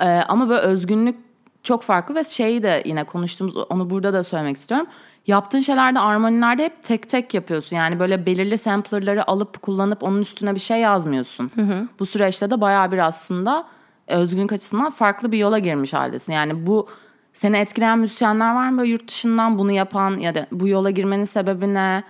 Ee, 0.00 0.04
ama 0.04 0.48
böyle 0.48 0.60
özgünlük 0.60 1.16
çok 1.62 1.82
farklı 1.82 2.14
ve 2.14 2.24
şeyi 2.24 2.62
de 2.62 2.82
yine 2.86 3.04
konuştuğumuz 3.04 3.56
onu 3.56 3.90
burada 3.90 4.12
da 4.12 4.24
söylemek 4.24 4.56
istiyorum. 4.56 4.86
Yaptığın 5.26 5.58
şeylerde 5.58 6.00
armonilerde 6.00 6.64
hep 6.64 6.84
tek 6.84 7.08
tek 7.08 7.34
yapıyorsun. 7.34 7.76
Yani 7.76 7.98
böyle 7.98 8.26
belirli 8.26 8.58
samplerları 8.58 9.30
alıp 9.30 9.62
kullanıp 9.62 10.02
onun 10.02 10.20
üstüne 10.20 10.54
bir 10.54 10.60
şey 10.60 10.80
yazmıyorsun. 10.80 11.50
Bu 11.98 12.06
süreçte 12.06 12.50
de 12.50 12.60
bayağı 12.60 12.92
bir 12.92 12.98
aslında 12.98 13.66
özgünlük 14.06 14.52
açısından 14.52 14.90
farklı 14.90 15.32
bir 15.32 15.38
yola 15.38 15.58
girmiş 15.58 15.92
haldesin. 15.92 16.32
Yani 16.32 16.66
bu 16.66 16.88
seni 17.32 17.56
etkileyen 17.56 17.98
müzisyenler 17.98 18.54
var 18.54 18.70
mı 18.70 18.78
böyle 18.78 18.90
yurt 18.90 19.08
dışından 19.08 19.58
bunu 19.58 19.72
yapan 19.72 20.18
ya 20.18 20.34
da 20.34 20.46
bu 20.52 20.68
yola 20.68 20.90
girmenin 20.90 21.24
sebebi 21.24 21.74
ne? 21.74 22.02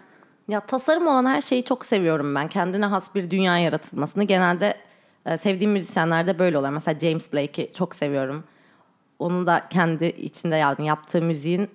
Ya 0.48 0.60
tasarım 0.60 1.06
olan 1.06 1.26
her 1.26 1.40
şeyi 1.40 1.64
çok 1.64 1.86
seviyorum 1.86 2.34
ben. 2.34 2.48
Kendine 2.48 2.86
has 2.86 3.14
bir 3.14 3.30
dünya 3.30 3.58
yaratılmasını. 3.58 4.24
Genelde 4.24 4.76
e, 5.26 5.38
sevdiğim 5.38 5.72
müzisyenlerde 5.72 6.38
böyle 6.38 6.58
oluyor. 6.58 6.72
Mesela 6.72 6.98
James 6.98 7.32
Blake'i 7.32 7.72
çok 7.72 7.94
seviyorum. 7.94 8.44
Onun 9.18 9.46
da 9.46 9.62
kendi 9.70 10.04
içinde 10.04 10.56
yani 10.56 10.86
yaptığı 10.86 11.22
müziğin 11.22 11.70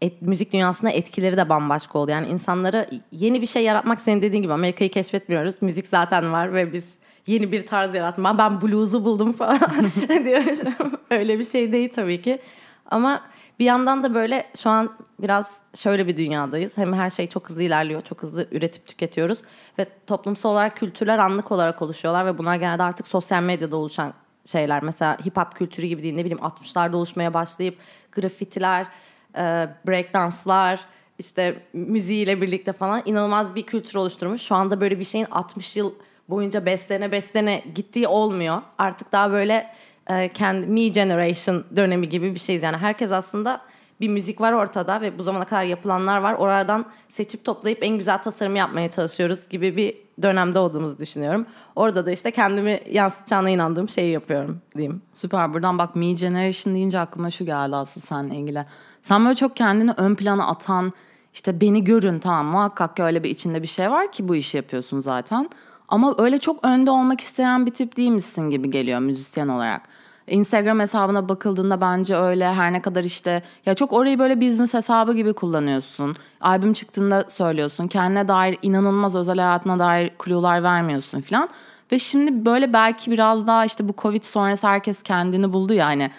et, 0.00 0.22
müzik 0.22 0.52
dünyasına 0.52 0.90
etkileri 0.90 1.36
de 1.36 1.48
bambaşka 1.48 1.98
oldu. 1.98 2.10
Yani 2.10 2.28
insanlara 2.28 2.86
yeni 3.12 3.42
bir 3.42 3.46
şey 3.46 3.64
yaratmak 3.64 4.00
senin 4.00 4.22
dediğin 4.22 4.42
gibi 4.42 4.52
Amerika'yı 4.52 4.90
keşfetmiyoruz. 4.90 5.54
Müzik 5.60 5.86
zaten 5.86 6.32
var 6.32 6.54
ve 6.54 6.72
biz 6.72 6.94
yeni 7.26 7.52
bir 7.52 7.66
tarz 7.66 7.94
yaratma. 7.94 8.38
Ben 8.38 8.60
blues'u 8.60 9.04
buldum 9.04 9.32
falan 9.32 9.60
diyorum. 10.08 10.92
Öyle 11.10 11.38
bir 11.38 11.44
şey 11.44 11.72
değil 11.72 11.92
tabii 11.94 12.22
ki. 12.22 12.38
Ama 12.90 13.20
bir 13.58 13.64
yandan 13.64 14.02
da 14.02 14.14
böyle 14.14 14.46
şu 14.62 14.70
an 14.70 14.90
biraz 15.22 15.60
şöyle 15.74 16.06
bir 16.06 16.16
dünyadayız. 16.16 16.78
Hem 16.78 16.92
her 16.92 17.10
şey 17.10 17.26
çok 17.26 17.50
hızlı 17.50 17.62
ilerliyor, 17.62 18.02
çok 18.02 18.22
hızlı 18.22 18.48
üretip 18.50 18.86
tüketiyoruz. 18.86 19.38
Ve 19.78 19.86
toplumsal 20.06 20.50
olarak 20.50 20.76
kültürler 20.76 21.18
anlık 21.18 21.52
olarak 21.52 21.82
oluşuyorlar 21.82 22.26
ve 22.26 22.38
bunlar 22.38 22.56
genelde 22.56 22.82
artık 22.82 23.08
sosyal 23.08 23.42
medyada 23.42 23.76
oluşan 23.76 24.12
şeyler. 24.44 24.82
Mesela 24.82 25.18
hip 25.26 25.36
hop 25.36 25.54
kültürü 25.54 25.86
gibi 25.86 26.02
değil 26.02 26.14
ne 26.14 26.24
bileyim 26.24 26.38
60'larda 26.38 26.96
oluşmaya 26.96 27.34
başlayıp 27.34 27.78
grafitiler, 28.12 28.86
e, 29.36 29.68
breakdanslar, 29.86 30.80
işte 31.18 31.62
müziğiyle 31.72 32.40
birlikte 32.40 32.72
falan 32.72 33.02
inanılmaz 33.04 33.54
bir 33.54 33.62
kültür 33.62 33.94
oluşturmuş. 33.94 34.42
Şu 34.42 34.54
anda 34.54 34.80
böyle 34.80 34.98
bir 34.98 35.04
şeyin 35.04 35.26
60 35.30 35.76
yıl 35.76 35.92
boyunca 36.28 36.66
beslene 36.66 37.12
beslene 37.12 37.64
gittiği 37.74 38.08
olmuyor. 38.08 38.62
Artık 38.78 39.12
daha 39.12 39.32
böyle 39.32 39.74
e, 40.10 40.28
kendi 40.28 40.66
me 40.66 40.88
generation 40.88 41.64
dönemi 41.76 42.08
gibi 42.08 42.34
bir 42.34 42.40
şeyiz. 42.40 42.62
Yani 42.62 42.76
herkes 42.76 43.12
aslında 43.12 43.60
bir 44.00 44.08
müzik 44.08 44.40
var 44.40 44.52
ortada 44.52 45.00
ve 45.00 45.18
bu 45.18 45.22
zamana 45.22 45.44
kadar 45.44 45.62
yapılanlar 45.62 46.20
var. 46.20 46.34
Oradan 46.34 46.86
seçip 47.08 47.44
toplayıp 47.44 47.82
en 47.82 47.98
güzel 47.98 48.22
tasarımı 48.22 48.58
yapmaya 48.58 48.90
çalışıyoruz 48.90 49.48
gibi 49.48 49.76
bir 49.76 49.96
dönemde 50.22 50.58
olduğumuzu 50.58 50.98
düşünüyorum. 50.98 51.46
Orada 51.76 52.06
da 52.06 52.10
işte 52.10 52.30
kendimi 52.30 52.80
yansıtacağına 52.90 53.50
inandığım 53.50 53.88
şeyi 53.88 54.12
yapıyorum 54.12 54.60
diyeyim. 54.76 55.02
Süper. 55.14 55.54
Buradan 55.54 55.78
bak 55.78 55.96
Me 55.96 56.12
Generation 56.12 56.74
deyince 56.74 56.98
aklıma 56.98 57.30
şu 57.30 57.44
geldi 57.44 57.76
aslında 57.76 58.06
seninle 58.06 58.36
ilgili. 58.36 58.64
Sen 59.00 59.24
böyle 59.24 59.34
çok 59.34 59.56
kendini 59.56 59.92
ön 59.96 60.14
plana 60.14 60.46
atan, 60.46 60.92
işte 61.34 61.60
beni 61.60 61.84
görün 61.84 62.18
tamam 62.18 62.46
muhakkak 62.46 62.96
ki 62.96 63.02
öyle 63.02 63.24
bir 63.24 63.30
içinde 63.30 63.62
bir 63.62 63.66
şey 63.66 63.90
var 63.90 64.12
ki 64.12 64.28
bu 64.28 64.36
işi 64.36 64.56
yapıyorsun 64.56 65.00
zaten. 65.00 65.50
Ama 65.88 66.14
öyle 66.18 66.38
çok 66.38 66.64
önde 66.64 66.90
olmak 66.90 67.20
isteyen 67.20 67.66
bir 67.66 67.70
tip 67.70 67.96
değil 67.96 68.10
misin 68.10 68.50
gibi 68.50 68.70
geliyor 68.70 69.00
müzisyen 69.00 69.48
olarak. 69.48 69.82
Instagram 70.30 70.80
hesabına 70.80 71.28
bakıldığında 71.28 71.80
bence 71.80 72.16
öyle 72.16 72.52
her 72.52 72.72
ne 72.72 72.82
kadar 72.82 73.04
işte 73.04 73.42
ya 73.66 73.74
çok 73.74 73.92
orayı 73.92 74.18
böyle 74.18 74.40
business 74.40 74.74
hesabı 74.74 75.14
gibi 75.14 75.32
kullanıyorsun. 75.32 76.16
Albüm 76.40 76.72
çıktığında 76.72 77.24
söylüyorsun. 77.28 77.88
Kendine 77.88 78.28
dair 78.28 78.58
inanılmaz 78.62 79.16
özel 79.16 79.38
hayatına 79.38 79.78
dair 79.78 80.12
clue'lar 80.24 80.62
vermiyorsun 80.62 81.20
falan. 81.20 81.48
Ve 81.92 81.98
şimdi 81.98 82.44
böyle 82.46 82.72
belki 82.72 83.10
biraz 83.10 83.46
daha 83.46 83.64
işte 83.64 83.88
bu 83.88 83.94
Covid 83.98 84.22
sonrası 84.22 84.66
herkes 84.66 85.02
kendini 85.02 85.52
buldu 85.52 85.72
yani. 85.72 86.10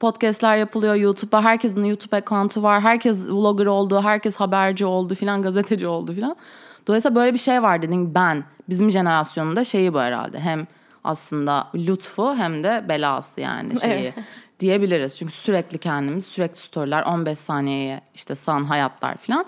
Podcast'ler 0.00 0.56
yapılıyor 0.56 0.94
YouTube'a. 0.94 1.42
Herkesin 1.42 1.84
YouTube 1.84 2.16
account'u 2.16 2.62
var. 2.62 2.80
Herkes 2.80 3.28
vlogger 3.28 3.66
oldu. 3.66 4.02
Herkes 4.02 4.36
haberci 4.36 4.86
oldu 4.86 5.14
filan. 5.14 5.42
Gazeteci 5.42 5.86
oldu 5.86 6.12
filan. 6.12 6.36
Dolayısıyla 6.86 7.16
böyle 7.16 7.34
bir 7.34 7.38
şey 7.38 7.62
var 7.62 7.82
dedin 7.82 8.14
ben. 8.14 8.44
Bizim 8.68 8.90
jenerasyonunda 8.90 9.64
şeyi 9.64 9.94
bu 9.94 10.00
herhalde. 10.00 10.40
Hem 10.40 10.66
aslında 11.08 11.66
lütfu 11.74 12.34
hem 12.34 12.64
de 12.64 12.84
belası 12.88 13.40
yani 13.40 13.80
şeyi 13.80 13.92
Evet. 13.92 14.14
diyebiliriz. 14.60 15.16
Çünkü 15.18 15.32
sürekli 15.32 15.78
kendimiz 15.78 16.24
sürekli 16.26 16.56
storyler 16.58 17.02
15 17.02 17.38
saniyeye 17.38 18.00
işte 18.14 18.34
san 18.34 18.64
hayatlar 18.64 19.16
falan. 19.16 19.44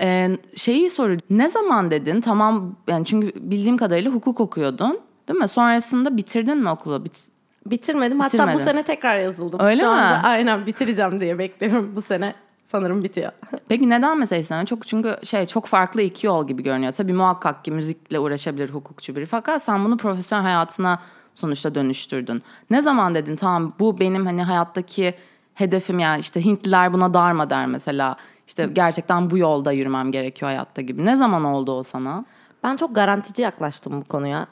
Ee, 0.00 0.38
şeyi 0.56 0.90
soru 0.90 1.16
ne 1.30 1.48
zaman 1.48 1.90
dedin 1.90 2.20
tamam 2.20 2.76
yani 2.88 3.04
çünkü 3.04 3.32
bildiğim 3.36 3.76
kadarıyla 3.76 4.10
hukuk 4.10 4.40
okuyordun 4.40 5.00
değil 5.28 5.38
mi? 5.40 5.48
Sonrasında 5.48 6.16
bitirdin 6.16 6.58
mi 6.58 6.70
okulu? 6.70 7.04
Bit- 7.04 7.28
Bitirmedim. 7.66 8.20
Hatta 8.20 8.32
Bitirmedin. 8.34 8.58
bu 8.60 8.62
sene 8.64 8.82
tekrar 8.82 9.18
yazıldım. 9.18 9.60
Öyle 9.60 9.76
Şu 9.76 9.82
mi? 9.84 9.88
anda 9.90 10.28
aynen 10.28 10.66
bitireceğim 10.66 11.20
diye 11.20 11.38
bekliyorum. 11.38 11.96
Bu 11.96 12.02
sene 12.02 12.34
sanırım 12.68 13.04
bitiyor. 13.04 13.32
Peki 13.68 13.90
neden 13.90 14.18
mesela 14.18 14.40
İslam? 14.40 14.64
Çok 14.64 14.86
çünkü 14.86 15.16
şey 15.24 15.46
çok 15.46 15.66
farklı 15.66 16.02
iki 16.02 16.26
yol 16.26 16.46
gibi 16.46 16.62
görünüyor. 16.62 16.92
Tabii 16.92 17.12
muhakkak 17.12 17.64
ki 17.64 17.70
müzikle 17.70 18.18
uğraşabilir 18.18 18.70
hukukçu 18.70 19.16
biri. 19.16 19.26
Fakat 19.26 19.62
sen 19.62 19.84
bunu 19.84 19.96
profesyonel 19.96 20.44
hayatına 20.44 20.98
sonuçta 21.34 21.74
dönüştürdün. 21.74 22.42
Ne 22.70 22.82
zaman 22.82 23.14
dedin 23.14 23.36
tamam 23.36 23.72
bu 23.78 24.00
benim 24.00 24.26
hani 24.26 24.42
hayattaki 24.42 25.14
hedefim 25.54 25.98
yani 25.98 26.20
işte 26.20 26.44
Hintliler 26.44 26.92
buna 26.92 27.14
darma 27.14 27.50
der 27.50 27.66
mesela. 27.66 28.16
İşte 28.46 28.68
gerçekten 28.72 29.30
bu 29.30 29.38
yolda 29.38 29.72
yürümem 29.72 30.12
gerekiyor 30.12 30.50
hayatta 30.50 30.82
gibi. 30.82 31.04
Ne 31.04 31.16
zaman 31.16 31.44
oldu 31.44 31.72
o 31.72 31.82
sana? 31.82 32.24
Ben 32.64 32.76
çok 32.76 32.94
garantici 32.94 33.42
yaklaştım 33.44 34.00
bu 34.00 34.04
konuya. 34.04 34.46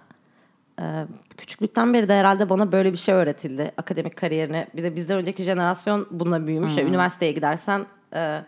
Ee, 0.80 1.06
küçüklükten 1.36 1.94
beri 1.94 2.08
de 2.08 2.14
herhalde 2.14 2.48
bana 2.48 2.72
böyle 2.72 2.92
bir 2.92 2.98
şey 2.98 3.14
öğretildi. 3.14 3.72
Akademik 3.76 4.16
kariyerine. 4.16 4.66
Bir 4.76 4.82
de 4.82 4.96
bizden 4.96 5.16
önceki 5.16 5.42
jenerasyon 5.42 6.06
bununla 6.10 6.46
büyümüş. 6.46 6.76
Ya, 6.76 6.84
üniversiteye 6.84 7.32
gidersen 7.32 7.86
e, 8.14 8.42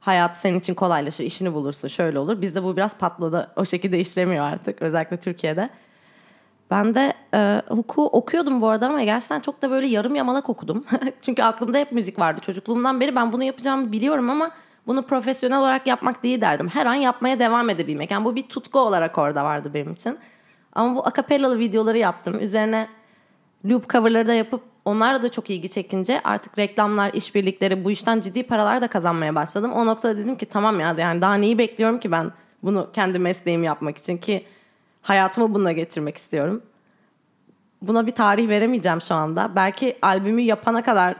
hayat 0.00 0.36
senin 0.36 0.58
için 0.58 0.74
kolaylaşır. 0.74 1.24
işini 1.24 1.54
bulursun. 1.54 1.88
Şöyle 1.88 2.18
olur. 2.18 2.40
Bizde 2.40 2.62
bu 2.62 2.76
biraz 2.76 2.98
patladı. 2.98 3.50
O 3.56 3.64
şekilde 3.64 4.00
işlemiyor 4.00 4.44
artık. 4.44 4.82
Özellikle 4.82 5.16
Türkiye'de. 5.16 5.70
Ben 6.70 6.94
de 6.94 7.12
e, 7.34 7.62
hukuku 7.68 8.06
okuyordum 8.06 8.60
bu 8.60 8.68
arada 8.68 8.86
ama 8.86 9.02
gerçekten 9.02 9.40
çok 9.40 9.62
da 9.62 9.70
böyle 9.70 9.86
yarım 9.86 10.14
yamalak 10.14 10.48
okudum. 10.48 10.84
Çünkü 11.22 11.42
aklımda 11.42 11.78
hep 11.78 11.92
müzik 11.92 12.18
vardı. 12.18 12.40
Çocukluğumdan 12.40 13.00
beri 13.00 13.16
ben 13.16 13.32
bunu 13.32 13.42
yapacağımı 13.42 13.92
biliyorum 13.92 14.30
ama 14.30 14.50
bunu 14.86 15.02
profesyonel 15.02 15.58
olarak 15.58 15.86
yapmak 15.86 16.22
değil 16.22 16.40
derdim. 16.40 16.68
Her 16.68 16.86
an 16.86 16.94
yapmaya 16.94 17.38
devam 17.38 17.70
edebilmek. 17.70 18.10
Yani 18.10 18.24
bu 18.24 18.36
bir 18.36 18.42
tutku 18.42 18.78
olarak 18.78 19.18
orada 19.18 19.44
vardı 19.44 19.70
benim 19.74 19.92
için. 19.92 20.18
Ama 20.72 20.96
bu 20.96 21.06
akapellalı 21.06 21.58
videoları 21.58 21.98
yaptım. 21.98 22.40
Üzerine 22.40 22.88
loop 23.64 23.90
coverları 23.90 24.26
da 24.26 24.34
yapıp 24.34 24.71
onlarla 24.84 25.22
da 25.22 25.28
çok 25.28 25.50
ilgi 25.50 25.68
çekince 25.68 26.20
artık 26.24 26.58
reklamlar, 26.58 27.12
işbirlikleri 27.12 27.84
bu 27.84 27.90
işten 27.90 28.20
ciddi 28.20 28.42
paralar 28.42 28.80
da 28.80 28.88
kazanmaya 28.88 29.34
başladım. 29.34 29.72
O 29.72 29.86
noktada 29.86 30.16
dedim 30.16 30.36
ki 30.36 30.46
tamam 30.46 30.80
ya 30.80 30.94
yani 30.98 31.20
daha 31.20 31.34
neyi 31.34 31.58
bekliyorum 31.58 32.00
ki 32.00 32.12
ben 32.12 32.32
bunu 32.62 32.90
kendi 32.92 33.18
mesleğimi 33.18 33.66
yapmak 33.66 33.98
için 33.98 34.16
ki 34.16 34.44
hayatımı 35.02 35.54
bununla 35.54 35.72
geçirmek 35.72 36.16
istiyorum. 36.16 36.62
Buna 37.82 38.06
bir 38.06 38.12
tarih 38.12 38.48
veremeyeceğim 38.48 39.00
şu 39.00 39.14
anda. 39.14 39.50
Belki 39.56 39.98
albümü 40.02 40.40
yapana 40.40 40.82
kadar 40.82 41.16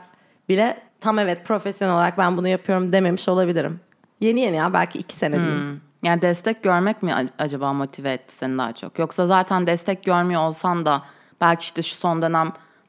bile 0.48 0.82
tam 1.00 1.18
evet 1.18 1.46
profesyonel 1.46 1.94
olarak 1.94 2.18
ben 2.18 2.36
bunu 2.36 2.48
yapıyorum 2.48 2.92
dememiş 2.92 3.28
olabilirim. 3.28 3.80
Yeni 4.20 4.40
yeni 4.40 4.56
ya 4.56 4.72
belki 4.72 4.98
iki 4.98 5.14
sene 5.14 5.36
diyeyim. 5.36 5.80
Yani 6.02 6.22
destek 6.22 6.62
görmek 6.62 7.02
mi 7.02 7.14
acaba 7.38 7.72
motive 7.72 8.12
etti 8.12 8.34
seni 8.34 8.58
daha 8.58 8.72
çok? 8.72 8.98
Yoksa 8.98 9.26
zaten 9.26 9.66
destek 9.66 10.04
görmüyor 10.04 10.42
olsan 10.42 10.86
da 10.86 11.02
belki 11.40 11.62
işte 11.62 11.82
şu 11.82 11.94
son 11.96 12.22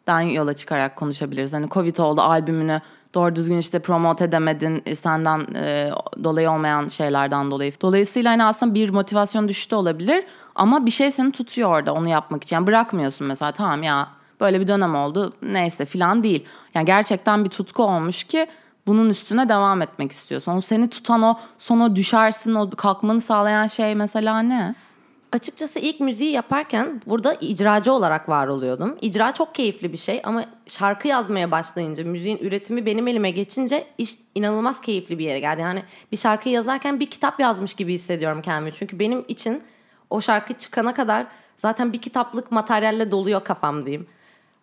dönemden 0.08 0.30
yola 0.34 0.54
çıkarak 0.54 0.96
konuşabiliriz. 0.96 1.54
Hani 1.54 1.70
Covid 1.70 1.98
oldu 1.98 2.22
albümünü 2.22 2.82
doğru 3.14 3.36
düzgün 3.36 3.58
işte 3.58 3.80
promote 3.80 4.26
edemedin 4.26 4.82
e, 4.86 4.96
senden 4.96 5.48
e, 5.56 5.92
dolayı 6.24 6.52
olmayan 6.52 6.88
şeylerden 6.88 7.52
dolayı. 7.52 7.74
Dolayısıyla 7.82 8.32
hani 8.32 8.44
aslında 8.44 8.74
bir 8.74 8.90
motivasyon 8.90 9.48
düştü 9.48 9.76
olabilir 9.76 10.26
ama 10.56 10.86
bir 10.86 10.92
şey 10.92 11.12
seni 11.12 11.32
tutuyor 11.32 11.70
orada 11.70 11.94
onu 11.94 12.10
yapmak 12.10 12.44
için. 12.44 12.56
Yani 12.56 12.68
bırakmıyorsun 12.68 13.28
mesela 13.28 13.52
tamam 13.52 13.84
ya 13.84 14.08
böyle 14.40 14.60
bir 14.60 14.68
dönem 14.68 14.96
oldu 14.96 15.34
neyse 15.42 15.86
filan 15.86 16.24
değil. 16.24 16.46
Yani 16.74 16.86
gerçekten 16.86 17.44
bir 17.46 17.50
tutku 17.50 17.84
olmuş 17.84 18.24
ki 18.24 18.48
bunun 18.88 19.10
üstüne 19.10 19.50
devam 19.50 19.82
etmek 19.82 20.12
istiyorsun. 20.12 20.58
O 20.58 20.62
seni 20.62 20.90
tutan 20.90 21.22
o 21.22 21.36
sonra 21.58 21.96
düşersin 21.96 22.56
o 22.56 22.70
kalkmanı 22.70 23.22
sağlayan 23.22 23.68
şey 23.68 23.96
mesela 23.96 24.40
ne? 24.42 24.76
Açıkçası 25.34 25.80
ilk 25.80 26.00
müziği 26.00 26.32
yaparken 26.32 27.02
burada 27.06 27.34
icracı 27.34 27.94
olarak 27.94 28.30
var 28.30 28.48
oluyordum. 28.48 28.98
İcra 29.02 29.32
çok 29.32 29.56
keyifli 29.56 29.94
bir 29.94 29.98
şey 29.98 30.22
ama 30.24 30.46
şarkı 30.68 31.08
yazmaya 31.08 31.52
başlayınca, 31.52 32.04
müziğin 32.04 32.38
üretimi 32.38 32.86
benim 32.86 33.08
elime 33.08 33.32
geçince 33.32 33.88
iş 33.98 34.16
inanılmaz 34.36 34.82
keyifli 34.82 35.20
bir 35.20 35.24
yere 35.24 35.40
geldi. 35.40 35.62
Yani 35.62 35.84
bir 36.12 36.18
şarkıyı 36.18 36.56
yazarken 36.56 37.00
bir 37.00 37.06
kitap 37.06 37.40
yazmış 37.40 37.74
gibi 37.74 37.94
hissediyorum 37.94 38.42
kendimi. 38.42 38.74
Çünkü 38.74 39.00
benim 39.00 39.26
için 39.28 39.64
o 40.10 40.22
şarkı 40.22 40.54
çıkana 40.54 40.94
kadar 40.94 41.28
zaten 41.58 41.94
bir 41.94 42.02
kitaplık 42.02 42.52
materyalle 42.52 43.12
doluyor 43.12 43.44
kafam 43.44 43.86
diyeyim. 43.86 44.08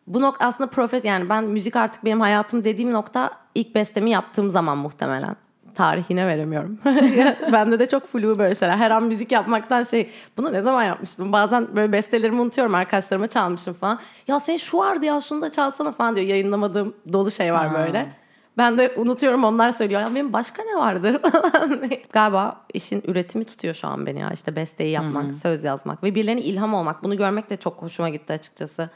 Bu 0.07 0.21
nokta 0.21 0.47
aslında 0.47 0.71
profes 0.71 1.05
yani 1.05 1.29
ben 1.29 1.45
müzik 1.45 1.77
artık 1.77 2.05
benim 2.05 2.21
hayatım 2.21 2.65
dediğim 2.65 2.93
nokta 2.93 3.31
ilk 3.55 3.75
bestemi 3.75 4.11
yaptığım 4.11 4.51
zaman 4.51 4.79
muhtemelen. 4.79 5.37
Tarihine 5.75 6.27
veremiyorum. 6.27 6.79
Bende 7.53 7.79
de 7.79 7.87
çok 7.87 8.07
flu 8.07 8.39
böyle 8.39 8.55
şeyler. 8.55 8.77
Her 8.77 8.91
an 8.91 9.03
müzik 9.03 9.33
yapmaktan 9.33 9.83
şey 9.83 10.11
bunu 10.37 10.53
ne 10.53 10.63
zaman 10.63 10.85
yapmıştım? 10.85 11.33
Bazen 11.33 11.77
böyle 11.77 11.93
bestelerimi 11.93 12.41
unutuyorum 12.41 12.75
arkadaşlarıma 12.75 13.27
çalmışım 13.27 13.75
falan. 13.75 13.99
Ya 14.29 14.41
senin 14.41 14.59
şu 14.59 14.79
vardı 14.79 15.05
ya 15.05 15.21
şunu 15.21 15.43
da 15.43 15.53
çalsana 15.53 15.93
falan 15.93 16.17
diyor. 16.17 16.27
Yayınlamadığım 16.27 16.95
dolu 17.13 17.31
şey 17.31 17.53
var 17.53 17.75
böyle. 17.75 18.21
Ben 18.59 18.79
de 18.79 18.95
unutuyorum 18.97 19.45
onlar 19.45 19.71
söylüyor. 19.71 20.01
Ya 20.01 20.15
benim 20.15 20.33
başka 20.33 20.63
ne 20.63 20.77
vardı. 20.77 21.23
Galiba 22.13 22.61
işin 22.75 23.03
üretimi 23.07 23.45
tutuyor 23.45 23.75
şu 23.75 23.89
an 23.89 24.07
beni 24.07 24.19
ya. 24.19 24.31
İşte 24.31 24.57
besteyi 24.57 24.91
yapmak, 24.91 25.35
söz 25.35 25.65
yazmak 25.65 26.03
ve 26.03 26.15
birilerine 26.15 26.41
ilham 26.41 26.75
olmak. 26.75 27.03
Bunu 27.05 27.17
görmek 27.17 27.51
de 27.51 27.57
çok 27.57 27.83
hoşuma 27.83 28.09
gitti 28.09 28.33
açıkçası. 28.33 28.91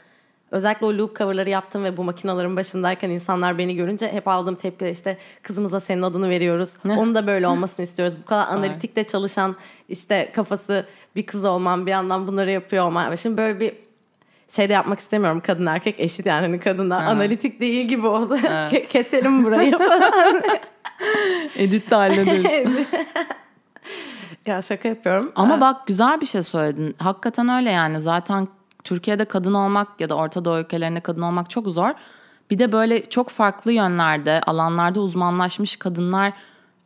Özellikle 0.51 0.85
o 0.85 0.93
loop 0.97 1.17
coverları 1.17 1.49
yaptım 1.49 1.83
ve 1.83 1.97
bu 1.97 2.03
makinaların 2.03 2.55
başındayken 2.55 3.09
insanlar 3.09 3.57
beni 3.57 3.75
görünce 3.75 4.11
hep 4.11 4.27
aldığım 4.27 4.55
tepkiler 4.55 4.91
işte 4.91 5.17
kızımıza 5.43 5.79
senin 5.79 6.01
adını 6.01 6.29
veriyoruz. 6.29 6.73
Onun 6.97 7.15
da 7.15 7.27
böyle 7.27 7.47
olmasını 7.47 7.83
istiyoruz. 7.83 8.17
Bu 8.21 8.25
kadar 8.25 8.47
analitikte 8.47 9.03
çalışan 9.03 9.55
işte 9.89 10.31
kafası 10.35 10.85
bir 11.15 11.25
kız 11.25 11.43
olmam 11.45 11.85
bir 11.85 11.91
yandan 11.91 12.27
bunları 12.27 12.51
yapıyor 12.51 12.85
olmam. 12.85 13.17
Şimdi 13.17 13.37
böyle 13.37 13.59
bir 13.59 13.73
şey 14.49 14.69
de 14.69 14.73
yapmak 14.73 14.99
istemiyorum 14.99 15.41
kadın 15.45 15.65
erkek 15.65 15.99
eşit 15.99 16.25
yani 16.25 16.41
hani 16.41 16.59
kadınlar 16.59 17.03
analitik 17.03 17.61
değil 17.61 17.87
gibi 17.87 18.07
oldu. 18.07 18.35
Ke- 18.43 18.87
Keselim 18.87 19.43
burayı 19.43 19.77
falan. 19.77 20.11
Edit 21.55 21.91
de 21.91 21.95
hallederiz. 21.95 22.87
ya 24.45 24.61
şaka 24.61 24.87
yapıyorum. 24.87 25.31
Ama 25.35 25.61
bak 25.61 25.87
güzel 25.87 26.21
bir 26.21 26.25
şey 26.25 26.43
söyledin. 26.43 26.95
Hakikaten 26.99 27.49
öyle 27.49 27.71
yani 27.71 28.01
zaten 28.01 28.47
Türkiye'de 28.85 29.25
kadın 29.25 29.53
olmak 29.53 29.87
ya 30.01 30.09
da 30.09 30.15
Orta 30.15 30.45
Doğu 30.45 30.59
ülkelerinde 30.59 30.99
kadın 30.99 31.21
olmak 31.21 31.49
çok 31.49 31.67
zor. 31.67 31.91
Bir 32.51 32.59
de 32.59 32.71
böyle 32.71 33.05
çok 33.05 33.29
farklı 33.29 33.71
yönlerde, 33.71 34.41
alanlarda 34.41 34.99
uzmanlaşmış 34.99 35.75
kadınlar 35.75 36.33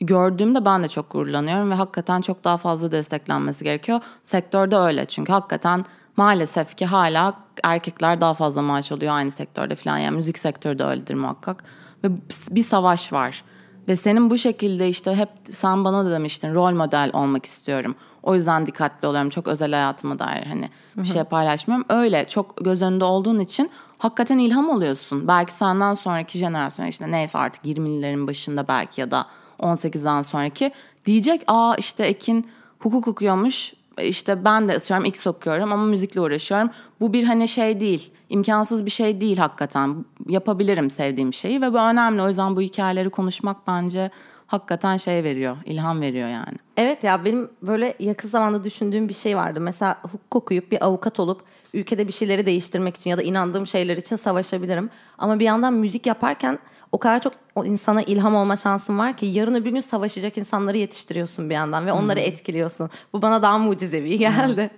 gördüğümde 0.01 0.65
ben 0.65 0.83
de 0.83 0.87
çok 0.87 1.11
gururlanıyorum 1.11 1.71
ve 1.71 1.73
hakikaten 1.73 2.21
çok 2.21 2.43
daha 2.43 2.57
fazla 2.57 2.91
desteklenmesi 2.91 3.63
gerekiyor. 3.63 3.99
Sektörde 4.23 4.75
öyle 4.75 5.05
çünkü 5.05 5.31
hakikaten 5.31 5.85
maalesef 6.17 6.77
ki 6.77 6.85
hala 6.85 7.33
erkekler 7.63 8.21
daha 8.21 8.33
fazla 8.33 8.61
maaş 8.61 8.91
alıyor 8.91 9.13
aynı 9.13 9.31
sektörde 9.31 9.75
falan. 9.75 9.97
Yani 9.97 10.15
müzik 10.15 10.37
sektörü 10.37 10.79
de 10.79 10.83
öyledir 10.83 11.13
muhakkak. 11.13 11.63
Ve 12.03 12.07
bir 12.51 12.63
savaş 12.63 13.13
var. 13.13 13.43
Ve 13.87 13.95
senin 13.95 14.29
bu 14.29 14.37
şekilde 14.37 14.89
işte 14.89 15.15
hep 15.15 15.29
sen 15.51 15.85
bana 15.85 16.05
da 16.05 16.11
demiştin 16.11 16.53
rol 16.53 16.71
model 16.71 17.09
olmak 17.13 17.45
istiyorum. 17.45 17.95
O 18.23 18.35
yüzden 18.35 18.67
dikkatli 18.67 19.07
oluyorum. 19.07 19.29
Çok 19.29 19.47
özel 19.47 19.71
hayatıma 19.71 20.19
dair 20.19 20.45
hani 20.45 20.69
bir 20.97 21.07
şey 21.07 21.23
paylaşmıyorum. 21.23 21.85
Öyle 21.89 22.25
çok 22.25 22.57
göz 22.57 22.81
önünde 22.81 23.05
olduğun 23.05 23.39
için 23.39 23.69
hakikaten 23.97 24.37
ilham 24.37 24.69
oluyorsun. 24.69 25.27
Belki 25.27 25.51
senden 25.51 25.93
sonraki 25.93 26.37
jenerasyon 26.37 26.85
işte 26.85 27.11
neyse 27.11 27.37
artık 27.37 27.65
20'lilerin 27.65 28.27
başında 28.27 28.67
belki 28.67 29.01
ya 29.01 29.11
da 29.11 29.25
18'den 29.59 30.21
sonraki 30.21 30.71
diyecek 31.05 31.43
aa 31.47 31.75
işte 31.75 32.05
Ekin 32.05 32.49
hukuk 32.79 33.07
okuyormuş 33.07 33.73
işte 34.01 34.45
ben 34.45 34.67
de 34.67 34.75
ısıyorum 34.75 35.05
X 35.05 35.27
okuyorum 35.27 35.71
ama 35.71 35.85
müzikle 35.85 36.21
uğraşıyorum. 36.21 36.69
Bu 36.99 37.13
bir 37.13 37.23
hani 37.23 37.47
şey 37.47 37.79
değil 37.79 38.11
imkansız 38.29 38.85
bir 38.85 38.91
şey 38.91 39.21
değil 39.21 39.37
hakikaten 39.37 40.05
yapabilirim 40.27 40.89
sevdiğim 40.89 41.33
şeyi 41.33 41.61
ve 41.61 41.73
bu 41.73 41.77
önemli 41.77 42.21
o 42.21 42.27
yüzden 42.27 42.55
bu 42.55 42.61
hikayeleri 42.61 43.09
konuşmak 43.09 43.67
bence 43.67 44.11
hakikaten 44.49 44.97
şey 44.97 45.23
veriyor 45.23 45.57
ilham 45.65 46.01
veriyor 46.01 46.29
yani. 46.29 46.57
Evet 46.77 47.03
ya 47.03 47.25
benim 47.25 47.49
böyle 47.61 47.93
yakın 47.99 48.29
zamanda 48.29 48.63
düşündüğüm 48.63 49.09
bir 49.09 49.13
şey 49.13 49.37
vardı. 49.37 49.59
Mesela 49.61 49.97
hukuk 50.01 50.35
okuyup 50.35 50.71
bir 50.71 50.85
avukat 50.85 51.19
olup 51.19 51.41
ülkede 51.73 52.07
bir 52.07 52.13
şeyleri 52.13 52.45
değiştirmek 52.45 52.95
için 52.95 53.09
ya 53.09 53.17
da 53.17 53.21
inandığım 53.21 53.67
şeyler 53.67 53.97
için 53.97 54.15
savaşabilirim. 54.15 54.89
Ama 55.17 55.39
bir 55.39 55.45
yandan 55.45 55.73
müzik 55.73 56.05
yaparken 56.05 56.59
o 56.91 56.97
kadar 56.97 57.21
çok 57.21 57.33
o 57.55 57.65
insana 57.65 58.01
ilham 58.01 58.35
olma 58.35 58.55
şansın 58.55 58.99
var 58.99 59.17
ki 59.17 59.25
yarın 59.25 59.55
öbür 59.55 59.71
gün 59.71 59.81
savaşacak 59.81 60.37
insanları 60.37 60.77
yetiştiriyorsun 60.77 61.49
bir 61.49 61.55
yandan 61.55 61.85
ve 61.85 61.91
onları 61.91 62.19
etkiliyorsun. 62.19 62.89
Bu 63.13 63.21
bana 63.21 63.41
daha 63.41 63.57
mucizevi 63.57 64.17
geldi. 64.17 64.69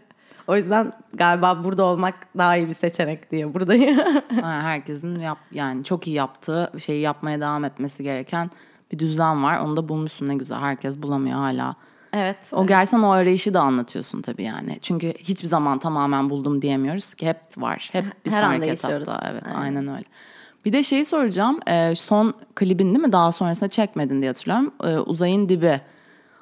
O 0.47 0.55
yüzden 0.55 0.93
galiba 1.13 1.63
burada 1.63 1.83
olmak 1.83 2.15
daha 2.37 2.57
iyi 2.57 2.67
bir 2.67 2.73
seçenek 2.73 3.31
diye 3.31 3.53
buradayım. 3.53 3.99
Herkesin 4.41 5.19
yap, 5.19 5.37
yani 5.51 5.83
çok 5.83 6.07
iyi 6.07 6.15
yaptığı 6.15 6.71
şeyi 6.79 7.01
yapmaya 7.01 7.39
devam 7.39 7.65
etmesi 7.65 8.03
gereken 8.03 8.51
bir 8.91 8.99
düzen 8.99 9.43
var. 9.43 9.57
Onu 9.59 9.77
da 9.77 9.89
bulmuşsun 9.89 10.27
ne 10.27 10.35
güzel. 10.35 10.59
Herkes 10.59 10.97
bulamıyor 10.97 11.37
hala. 11.37 11.75
evet. 12.13 12.37
O 12.51 12.65
gerçekten 12.67 12.99
o 13.03 13.09
arayışı 13.11 13.53
da 13.53 13.61
anlatıyorsun 13.61 14.21
tabii 14.21 14.43
yani. 14.43 14.79
Çünkü 14.81 15.13
hiçbir 15.19 15.47
zaman 15.47 15.79
tamamen 15.79 16.29
buldum 16.29 16.61
diyemiyoruz 16.61 17.13
ki 17.13 17.27
hep 17.27 17.37
var. 17.57 17.89
Hep 17.91 18.05
bir 18.25 18.31
Her 18.31 18.43
sonraki 18.45 18.69
etapta. 18.69 19.29
Evet 19.31 19.43
aynen. 19.55 19.87
öyle. 19.87 20.03
Bir 20.65 20.73
de 20.73 20.83
şeyi 20.83 21.05
soracağım. 21.05 21.59
Ee, 21.67 21.95
son 21.95 22.33
klibin 22.55 22.85
değil 22.95 23.05
mi? 23.05 23.11
Daha 23.11 23.31
sonrasında 23.31 23.69
çekmedin 23.69 24.21
diye 24.21 24.29
hatırlıyorum. 24.29 24.73
Ee, 24.83 24.97
Uzayın 24.97 25.49
Dibi. 25.49 25.81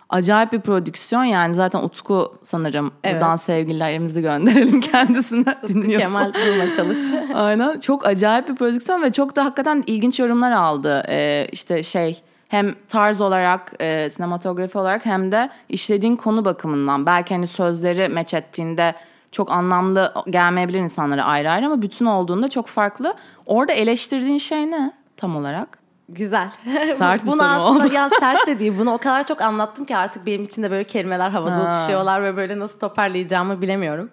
Acayip 0.09 0.51
bir 0.53 0.59
prodüksiyon 0.61 1.23
yani 1.23 1.53
zaten 1.53 1.79
Utku 1.79 2.37
sanırım. 2.41 2.91
Evet. 3.03 3.15
Buradan 3.21 3.35
sevgilerimizi 3.35 4.21
gönderelim 4.21 4.81
kendisine. 4.91 5.55
Dinliyorsa. 5.67 6.07
Kemal 6.07 6.33
bulma 6.33 6.73
çalış. 6.75 6.97
Aynen 7.33 7.79
çok 7.79 8.05
acayip 8.07 8.49
bir 8.49 8.55
prodüksiyon 8.55 9.01
ve 9.01 9.11
çok 9.11 9.35
da 9.35 9.45
hakikaten 9.45 9.83
ilginç 9.87 10.19
yorumlar 10.19 10.51
aldı. 10.51 11.03
Ee, 11.09 11.47
işte 11.51 11.83
şey 11.83 12.21
hem 12.49 12.75
tarz 12.89 13.21
olarak, 13.21 13.73
e, 13.79 14.09
sinematografi 14.09 14.77
olarak 14.77 15.05
hem 15.05 15.31
de 15.31 15.49
işlediğin 15.69 16.15
konu 16.15 16.45
bakımından. 16.45 17.05
Belki 17.05 17.33
hani 17.33 17.47
sözleri 17.47 18.09
meç 18.09 18.33
ettiğinde 18.33 18.95
çok 19.31 19.51
anlamlı 19.51 20.13
gelmeyebilir 20.29 20.79
insanlara 20.79 21.23
ayrı 21.23 21.51
ayrı 21.51 21.65
ama 21.65 21.81
bütün 21.81 22.05
olduğunda 22.05 22.47
çok 22.49 22.67
farklı. 22.67 23.13
Orada 23.45 23.71
eleştirdiğin 23.71 24.37
şey 24.37 24.71
ne 24.71 24.91
tam 25.17 25.35
olarak? 25.35 25.79
Güzel. 26.09 26.49
Sert 26.97 27.25
bunu 27.25 27.43
aslında 27.43 27.85
oldu. 27.85 27.93
ya 27.93 28.09
sert 28.09 28.47
de 28.47 28.59
değil. 28.59 28.73
Bunu 28.79 28.93
o 28.93 28.97
kadar 28.97 29.27
çok 29.27 29.41
anlattım 29.41 29.85
ki 29.85 29.97
artık 29.97 30.25
benim 30.25 30.43
için 30.43 30.63
de 30.63 30.71
böyle 30.71 30.83
kelimeler 30.83 31.29
havada 31.29 31.55
Ha. 31.55 31.71
uçuşuyorlar 31.71 32.23
ve 32.23 32.37
böyle 32.37 32.59
nasıl 32.59 32.79
toparlayacağımı 32.79 33.61
bilemiyorum. 33.61 34.09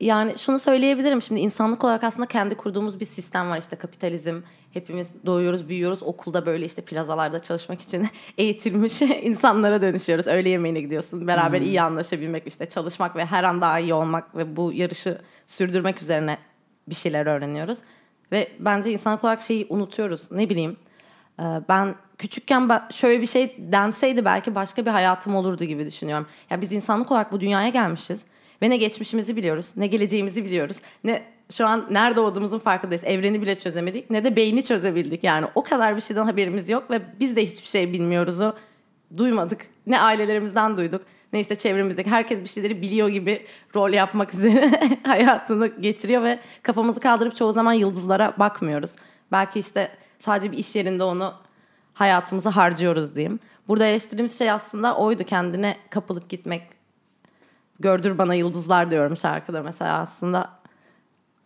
Yani 0.00 0.38
şunu 0.38 0.58
söyleyebilirim 0.58 1.22
şimdi 1.22 1.40
insanlık 1.40 1.84
olarak 1.84 2.04
aslında 2.04 2.26
kendi 2.26 2.54
kurduğumuz 2.54 3.00
bir 3.00 3.04
sistem 3.04 3.50
var 3.50 3.58
işte 3.58 3.76
kapitalizm. 3.76 4.40
Hepimiz 4.72 5.10
doğuyoruz, 5.26 5.68
büyüyoruz. 5.68 6.02
Okulda 6.02 6.46
böyle 6.46 6.64
işte 6.64 6.82
plazalarda 6.82 7.38
çalışmak 7.38 7.80
için 7.80 8.08
eğitilmiş 8.38 9.02
insanlara 9.22 9.82
dönüşüyoruz. 9.82 10.28
Öğle 10.28 10.48
yemeğine 10.48 10.80
gidiyorsun. 10.80 11.26
Beraber 11.26 11.60
iyi 11.60 11.82
anlaşabilmek, 11.82 12.46
işte 12.46 12.66
çalışmak 12.66 13.16
ve 13.16 13.24
her 13.24 13.44
an 13.44 13.60
daha 13.60 13.78
iyi 13.78 13.94
olmak 13.94 14.36
ve 14.36 14.56
bu 14.56 14.72
yarışı 14.72 15.18
sürdürmek 15.46 16.02
üzerine 16.02 16.38
bir 16.88 16.94
şeyler 16.94 17.26
öğreniyoruz. 17.26 17.78
Ve 18.32 18.48
bence 18.58 18.92
insanlık 18.92 19.24
olarak 19.24 19.40
şeyi 19.40 19.66
unutuyoruz. 19.68 20.32
Ne 20.32 20.48
bileyim 20.48 20.76
ee, 21.40 21.62
Ben 21.68 21.94
küçükken 22.18 22.70
şöyle 22.94 23.20
bir 23.20 23.26
şey 23.26 23.56
denseydi 23.58 24.24
belki 24.24 24.54
başka 24.54 24.86
bir 24.86 24.90
hayatım 24.90 25.36
olurdu 25.36 25.64
gibi 25.64 25.86
düşünüyorum. 25.86 26.26
Ya 26.50 26.60
biz 26.60 26.72
insanlık 26.72 27.12
olarak 27.12 27.32
bu 27.32 27.40
dünyaya 27.40 27.68
gelmişiz 27.68 28.24
ve 28.62 28.70
ne 28.70 28.76
geçmişimizi 28.76 29.36
biliyoruz, 29.36 29.72
ne 29.76 29.86
geleceğimizi 29.86 30.44
biliyoruz, 30.44 30.76
ne 31.04 31.22
şu 31.50 31.66
an 31.66 31.86
nerede 31.90 32.20
olduğumuzun 32.20 32.58
farkındayız. 32.58 33.04
Evreni 33.04 33.42
bile 33.42 33.54
çözemedik, 33.54 34.10
ne 34.10 34.24
de 34.24 34.36
beyni 34.36 34.64
çözebildik. 34.64 35.24
Yani 35.24 35.46
o 35.54 35.62
kadar 35.62 35.96
bir 35.96 36.00
şeyden 36.00 36.24
haberimiz 36.24 36.68
yok 36.68 36.90
ve 36.90 37.00
biz 37.20 37.36
de 37.36 37.42
hiçbir 37.42 37.68
şey 37.68 37.92
bilmiyoruzu 37.92 38.56
duymadık. 39.16 39.66
Ne 39.86 40.00
ailelerimizden 40.00 40.76
duyduk, 40.76 41.02
ne 41.32 41.40
işte 41.40 41.56
çevremizdeki 41.56 42.10
herkes 42.10 42.40
bir 42.40 42.48
şeyleri 42.48 42.82
biliyor 42.82 43.08
gibi 43.08 43.46
rol 43.74 43.92
yapmak 43.92 44.34
üzere 44.34 44.98
hayatını 45.02 45.66
geçiriyor 45.66 46.22
ve 46.22 46.38
kafamızı 46.62 47.00
kaldırıp 47.00 47.36
çoğu 47.36 47.52
zaman 47.52 47.72
yıldızlara 47.72 48.34
bakmıyoruz. 48.38 48.96
Belki 49.32 49.58
işte 49.58 49.90
sadece 50.18 50.52
bir 50.52 50.58
iş 50.58 50.76
yerinde 50.76 51.04
onu 51.04 51.34
hayatımızı 51.94 52.48
harcıyoruz 52.48 53.14
diyeyim. 53.14 53.40
Burada 53.68 53.86
eleştirdiğimiz 53.86 54.38
şey 54.38 54.50
aslında 54.50 54.96
oydu 54.96 55.24
kendine 55.24 55.76
kapılıp 55.90 56.28
gitmek. 56.28 56.62
Gördür 57.80 58.18
bana 58.18 58.34
yıldızlar 58.34 58.90
diyorum 58.90 59.16
şarkıda 59.16 59.62
mesela 59.62 59.98
aslında. 59.98 60.59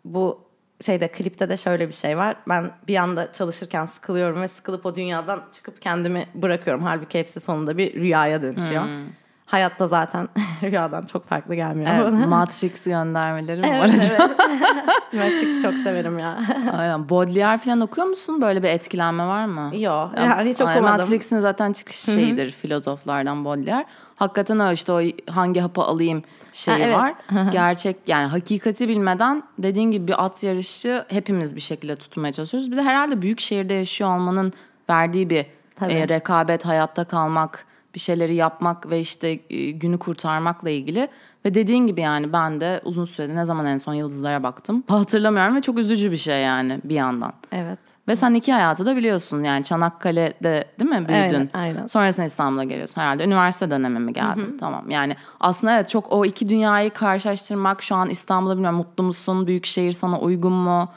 Bu 0.04 0.44
şeyde 0.86 1.08
klipte 1.08 1.48
de 1.48 1.56
şöyle 1.56 1.88
bir 1.88 1.94
şey 1.94 2.16
var. 2.16 2.36
Ben 2.48 2.70
bir 2.88 2.96
anda 2.96 3.32
çalışırken 3.32 3.86
sıkılıyorum 3.86 4.42
ve 4.42 4.48
sıkılıp 4.48 4.86
o 4.86 4.94
dünyadan 4.94 5.42
çıkıp 5.52 5.82
kendimi 5.82 6.26
bırakıyorum. 6.34 6.82
Halbuki 6.82 7.18
hepsi 7.18 7.40
sonunda 7.40 7.78
bir 7.78 7.94
rüyaya 7.94 8.42
dönüşüyor. 8.42 8.82
Hmm. 8.82 9.06
Hayatta 9.46 9.86
zaten 9.86 10.28
rüyadan 10.62 11.02
çok 11.02 11.26
farklı 11.28 11.54
gelmiyor 11.54 11.90
Evet, 11.94 12.04
bana. 12.06 12.26
Matrix 12.26 12.82
göndermeleri 12.84 13.60
mi 13.60 13.78
var 13.78 13.84
acaba? 13.84 14.34
evet. 14.50 14.84
Matrix 15.12 15.62
çok 15.62 15.74
severim 15.74 16.18
ya. 16.18 16.38
Aynen. 16.78 17.08
Baudelaire 17.08 17.58
falan 17.58 17.80
okuyor 17.80 18.06
musun? 18.06 18.40
Böyle 18.42 18.62
bir 18.62 18.68
etkilenme 18.68 19.26
var 19.26 19.46
mı? 19.46 19.70
Yok 19.76 20.10
yani 20.16 20.50
hiç 20.50 20.60
okumadım. 20.60 20.82
Matrix'in 20.82 21.40
zaten 21.40 21.72
çıkış 21.72 21.96
şeyidir 21.96 22.50
filozoflardan 22.50 23.44
Baudelaire. 23.44 23.84
Hakikaten 24.16 24.60
öyle 24.60 24.72
işte 24.72 24.92
o 24.92 25.00
hangi 25.32 25.60
hapı 25.60 25.82
alayım 25.82 26.22
şeyi 26.54 26.78
Ha, 26.78 26.84
evet. 26.84 26.96
var. 26.96 27.14
Gerçek 27.52 27.96
yani 28.06 28.26
hakikati 28.26 28.88
bilmeden 28.88 29.42
dediğin 29.58 29.90
gibi 29.90 30.08
bir 30.08 30.24
at 30.24 30.42
yarışı 30.42 31.04
hepimiz 31.08 31.56
bir 31.56 31.60
şekilde 31.60 31.96
tutmaya 31.96 32.32
çalışıyoruz. 32.32 32.72
Bir 32.72 32.76
de 32.76 32.82
herhalde 32.82 33.22
büyük 33.22 33.40
şehirde 33.40 33.74
yaşıyor 33.74 34.16
olmanın 34.16 34.52
verdiği 34.90 35.30
bir 35.30 35.46
Tabii. 35.76 35.92
e, 35.92 36.08
rekabet, 36.08 36.64
hayatta 36.64 37.04
kalmak, 37.04 37.66
bir 37.94 38.00
şeyleri 38.00 38.34
yapmak 38.34 38.90
ve 38.90 39.00
işte 39.00 39.40
e, 39.50 39.70
günü 39.70 39.98
kurtarmakla 39.98 40.70
ilgili. 40.70 41.08
Ve 41.44 41.54
dediğin 41.54 41.86
gibi 41.86 42.00
yani 42.00 42.32
ben 42.32 42.60
de 42.60 42.80
uzun 42.84 43.04
süredir 43.04 43.36
ne 43.36 43.44
zaman 43.44 43.66
en 43.66 43.76
son 43.76 43.94
yıldızlara 43.94 44.42
baktım 44.42 44.84
hatırlamıyorum 44.88 45.56
ve 45.56 45.60
çok 45.62 45.78
üzücü 45.78 46.12
bir 46.12 46.16
şey 46.16 46.42
yani 46.42 46.80
bir 46.84 46.94
yandan. 46.94 47.32
Evet. 47.52 47.78
Ve 48.08 48.16
sen 48.16 48.34
iki 48.34 48.52
hayatı 48.52 48.86
da 48.86 48.96
biliyorsun 48.96 49.44
yani 49.44 49.64
Çanakkale'de 49.64 50.64
değil 50.80 50.90
mi 50.90 51.08
büyüdün? 51.08 51.14
Aynen, 51.14 51.48
aynen. 51.54 51.86
Sonrasında 51.86 52.26
İstanbul'a 52.26 52.64
geliyorsun 52.64 53.00
herhalde. 53.00 53.24
Üniversite 53.24 53.70
dönemi 53.70 53.98
mi 53.98 54.12
geldi? 54.12 54.40
Tamam 54.60 54.90
yani 54.90 55.16
aslında 55.40 55.74
evet 55.76 55.88
çok 55.88 56.12
o 56.12 56.24
iki 56.24 56.48
dünyayı 56.48 56.90
karşılaştırmak 56.90 57.82
şu 57.82 57.94
an 57.94 58.08
İstanbul'da 58.08 58.54
bilmiyorum 58.54 58.78
mutlu 58.78 59.04
musun? 59.04 59.46
Büyük 59.46 59.66
şehir 59.66 59.92
sana 59.92 60.20
uygun 60.20 60.52
mu? 60.52 60.88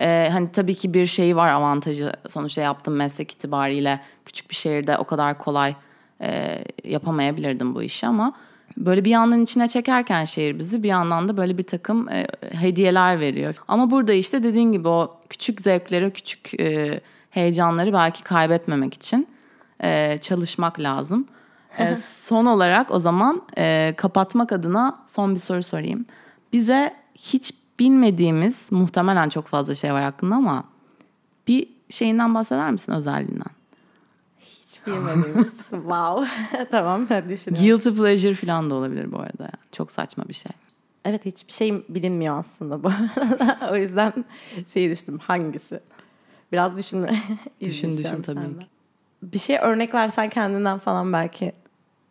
Ee, 0.00 0.28
hani 0.32 0.52
tabii 0.52 0.74
ki 0.74 0.94
bir 0.94 1.06
şeyi 1.06 1.36
var 1.36 1.48
avantajı 1.52 2.12
sonuçta 2.28 2.60
yaptığım 2.60 2.94
meslek 2.96 3.32
itibariyle 3.32 4.00
küçük 4.24 4.50
bir 4.50 4.54
şehirde 4.54 4.98
o 4.98 5.04
kadar 5.04 5.38
kolay 5.38 5.74
e, 6.20 6.58
yapamayabilirdim 6.84 7.74
bu 7.74 7.82
işi 7.82 8.06
ama 8.06 8.32
böyle 8.76 9.04
bir 9.04 9.10
yandan 9.10 9.42
içine 9.42 9.68
çekerken 9.68 10.24
şehir 10.24 10.58
bizi 10.58 10.82
bir 10.82 10.88
yandan 10.88 11.28
da 11.28 11.36
böyle 11.36 11.58
bir 11.58 11.62
takım 11.62 12.08
e, 12.08 12.26
hediyeler 12.52 13.20
veriyor. 13.20 13.54
Ama 13.68 13.90
burada 13.90 14.12
işte 14.12 14.42
dediğin 14.42 14.72
gibi 14.72 14.88
o 14.88 15.15
küçük 15.30 15.60
zevkleri, 15.60 16.12
küçük 16.12 16.60
e, 16.60 17.00
heyecanları 17.30 17.92
belki 17.92 18.24
kaybetmemek 18.24 18.94
için 18.94 19.28
e, 19.82 20.18
çalışmak 20.20 20.80
lazım. 20.80 21.26
E, 21.78 21.96
son 21.96 22.46
olarak 22.46 22.90
o 22.90 22.98
zaman 22.98 23.42
e, 23.58 23.94
kapatmak 23.96 24.52
adına 24.52 25.04
son 25.06 25.34
bir 25.34 25.40
soru 25.40 25.62
sorayım. 25.62 26.06
Bize 26.52 26.94
hiç 27.14 27.54
bilmediğimiz 27.78 28.72
muhtemelen 28.72 29.28
çok 29.28 29.46
fazla 29.46 29.74
şey 29.74 29.92
var 29.92 30.02
hakkında 30.02 30.34
ama 30.34 30.64
bir 31.48 31.68
şeyinden 31.90 32.34
bahseder 32.34 32.70
misin 32.70 32.92
özelliğinden? 32.92 33.56
Hiç 34.40 34.86
bilmediğimiz. 34.86 35.54
wow. 35.70 36.28
tamam 36.70 37.08
düşünüyorum. 37.08 37.66
Guilty 37.66 37.90
pleasure 37.90 38.34
falan 38.34 38.70
da 38.70 38.74
olabilir 38.74 39.12
bu 39.12 39.18
arada. 39.18 39.42
Yani. 39.42 39.66
Çok 39.72 39.90
saçma 39.92 40.28
bir 40.28 40.34
şey. 40.34 40.52
Evet 41.08 41.24
hiçbir 41.24 41.52
şey 41.52 41.84
bilinmiyor 41.88 42.38
aslında 42.38 42.82
bu 42.82 42.90
o 43.70 43.76
yüzden 43.76 44.12
şeyi 44.66 44.90
düşündüm 44.90 45.18
hangisi? 45.18 45.80
Biraz. 46.52 46.76
Düşün, 46.78 47.06
düşün 47.60 47.90
istiyorum 47.90 48.22
tabii 48.22 48.36
senden. 48.40 48.60
ki. 48.60 48.66
Bir 49.22 49.38
şey 49.38 49.58
örnek 49.62 49.94
versen 49.94 50.28
kendinden 50.28 50.78
falan 50.78 51.12
belki 51.12 51.52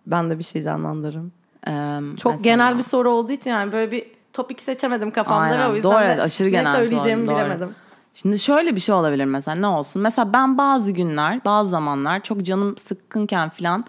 ben 0.08 0.29
de 0.29 0.39
bir 0.39 0.43
şey 0.43 0.62
canlandırırım. 0.62 1.31
Ee, 1.67 1.99
Çok 2.17 2.31
mesela- 2.31 2.43
genel 2.43 2.77
bir 2.77 2.84
soru 2.84 3.12
olduğu 3.12 3.31
için 3.31 3.51
yani 3.51 3.71
böyle 3.71 3.91
bir 3.91 4.05
topik 4.34 4.62
seçemedim 4.62 5.12
kafamda 5.12 5.41
Aynen, 5.43 5.60
ve 5.60 5.71
o 5.71 5.75
yüzden 5.75 5.91
doğru, 5.91 6.17
de 6.17 6.21
aşırı 6.21 6.49
genel 6.49 6.71
ne 6.71 6.77
söyleyeceğimi 6.77 7.27
doğru. 7.27 7.36
bilemedim. 7.36 7.75
Şimdi 8.13 8.39
şöyle 8.39 8.75
bir 8.75 8.79
şey 8.79 8.95
olabilir 8.95 9.25
mesela 9.25 9.55
ne 9.55 9.67
olsun? 9.67 10.01
Mesela 10.01 10.34
ben 10.34 10.58
bazı 10.58 10.91
günler, 10.91 11.45
bazı 11.45 11.69
zamanlar 11.69 12.23
çok 12.23 12.41
canım 12.41 12.77
sıkkınken 12.77 13.49
falan 13.49 13.86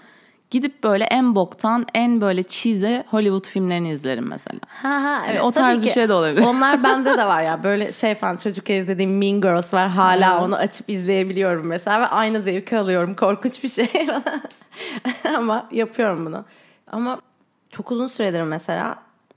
gidip 0.51 0.85
böyle 0.85 1.05
en 1.05 1.35
boktan, 1.35 1.87
en 1.95 2.21
böyle 2.21 2.43
cheesy 2.43 2.97
Hollywood 3.11 3.47
filmlerini 3.47 3.91
izlerim 3.91 4.29
mesela. 4.29 4.61
Ha 4.69 5.03
ha 5.03 5.23
evet. 5.29 5.43
o 5.43 5.51
tarz 5.51 5.83
bir 5.83 5.87
ki. 5.87 5.93
şey 5.93 6.09
de 6.09 6.13
olabilir. 6.13 6.47
Onlar 6.47 6.83
bende 6.83 7.19
de 7.19 7.27
var 7.27 7.43
ya. 7.43 7.63
Böyle 7.65 7.93
şey 7.93 8.15
falan 8.15 8.37
çocuk 8.37 8.71
izlediğim 8.71 9.19
Mean 9.19 9.41
Girls 9.41 9.75
var. 9.75 9.89
Hala 9.89 10.45
onu 10.45 10.57
açıp 10.57 10.91
izleyebiliyorum 10.91 11.67
mesela 11.67 12.01
ve 12.01 12.07
aynı 12.07 12.43
zevki 12.43 12.79
alıyorum. 12.79 13.15
Korkunç 13.15 13.65
bir 13.65 13.69
şey. 13.69 13.91
Ama 15.37 15.69
yapıyorum 15.73 16.27
bunu. 16.27 16.45
Ama 16.93 17.21
çok 17.71 17.91
uzun 17.91 18.07
süredir 18.07 18.43
mesela 18.43 18.97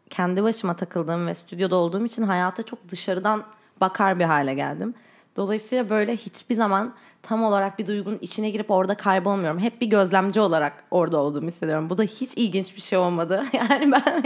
kendi 0.09 0.43
başıma 0.43 0.75
takıldığım 0.75 1.27
ve 1.27 1.33
stüdyoda 1.33 1.75
olduğum 1.75 2.05
için 2.05 2.23
hayata 2.23 2.63
çok 2.63 2.89
dışarıdan 2.89 3.43
bakar 3.81 4.19
bir 4.19 4.23
hale 4.23 4.53
geldim. 4.53 4.93
Dolayısıyla 5.35 5.89
böyle 5.89 6.15
hiçbir 6.15 6.55
zaman 6.55 6.93
tam 7.23 7.43
olarak 7.43 7.79
bir 7.79 7.87
duygunun 7.87 8.17
içine 8.21 8.49
girip 8.49 8.71
orada 8.71 8.95
kaybolmuyorum. 8.95 9.59
Hep 9.59 9.81
bir 9.81 9.87
gözlemci 9.87 10.39
olarak 10.39 10.73
orada 10.91 11.17
olduğumu 11.17 11.47
hissediyorum. 11.47 11.89
Bu 11.89 11.97
da 11.97 12.03
hiç 12.03 12.33
ilginç 12.37 12.75
bir 12.75 12.81
şey 12.81 12.99
olmadı. 12.99 13.43
Yani 13.53 13.91
ben 13.91 14.23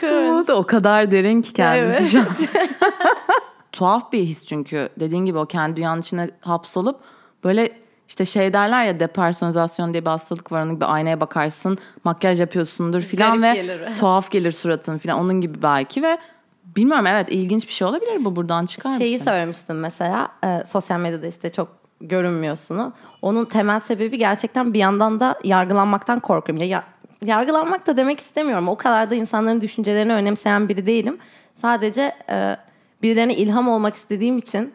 korkunç. 0.00 0.48
da 0.48 0.56
o 0.56 0.66
kadar 0.66 1.10
derin 1.10 1.42
ki 1.42 1.52
kendisi 1.52 1.98
Evet. 1.98 2.08
şu 2.10 2.20
an. 2.20 2.26
Tuhaf 3.72 4.12
bir 4.12 4.24
his 4.24 4.46
çünkü 4.46 4.88
dediğin 5.00 5.24
gibi 5.26 5.38
o 5.38 5.46
kendi 5.46 5.76
dünyanın 5.76 6.00
içine 6.00 6.30
hapsolup 6.40 7.00
böyle 7.44 7.72
işte 8.08 8.24
şey 8.24 8.52
derler 8.52 8.84
ya 8.84 9.00
depersonalizasyon 9.00 9.92
diye 9.92 10.04
bir 10.04 10.10
hastalık 10.10 10.52
var 10.52 10.62
onun 10.62 10.74
gibi 10.74 10.84
aynaya 10.84 11.20
bakarsın 11.20 11.78
makyaj 12.04 12.40
yapıyorsundur 12.40 13.00
filan 13.00 13.42
ve 13.42 13.54
gelir. 13.54 13.96
tuhaf 13.96 14.30
gelir 14.30 14.50
suratın 14.50 14.98
filan 14.98 15.18
onun 15.18 15.40
gibi 15.40 15.62
belki 15.62 16.02
ve 16.02 16.18
bilmiyorum 16.76 17.06
evet 17.06 17.26
ilginç 17.30 17.68
bir 17.68 17.72
şey 17.72 17.88
olabilir 17.88 18.24
bu 18.24 18.36
buradan 18.36 18.66
çıkar 18.66 18.98
Şeyi 18.98 19.14
mısın? 19.14 19.24
söylemiştim 19.30 19.80
mesela 19.80 20.28
e, 20.44 20.62
sosyal 20.66 21.00
medyada 21.00 21.26
işte 21.26 21.50
çok 21.50 21.68
görünmüyorsun. 22.00 22.94
Onun 23.22 23.44
temel 23.44 23.80
sebebi 23.80 24.18
gerçekten 24.18 24.74
bir 24.74 24.78
yandan 24.78 25.20
da 25.20 25.38
yargılanmaktan 25.44 26.20
korkuyorum. 26.20 26.62
Ya, 26.64 26.68
ya- 26.68 26.84
yargılanmak 27.24 27.86
da 27.86 27.96
demek 27.96 28.20
istemiyorum. 28.20 28.68
O 28.68 28.76
kadar 28.76 29.10
da 29.10 29.14
insanların 29.14 29.60
düşüncelerini 29.60 30.12
önemseyen 30.12 30.68
biri 30.68 30.86
değilim. 30.86 31.18
Sadece 31.54 32.12
e, 32.30 32.56
birilerine 33.02 33.34
ilham 33.34 33.68
olmak 33.68 33.94
istediğim 33.94 34.38
için 34.38 34.72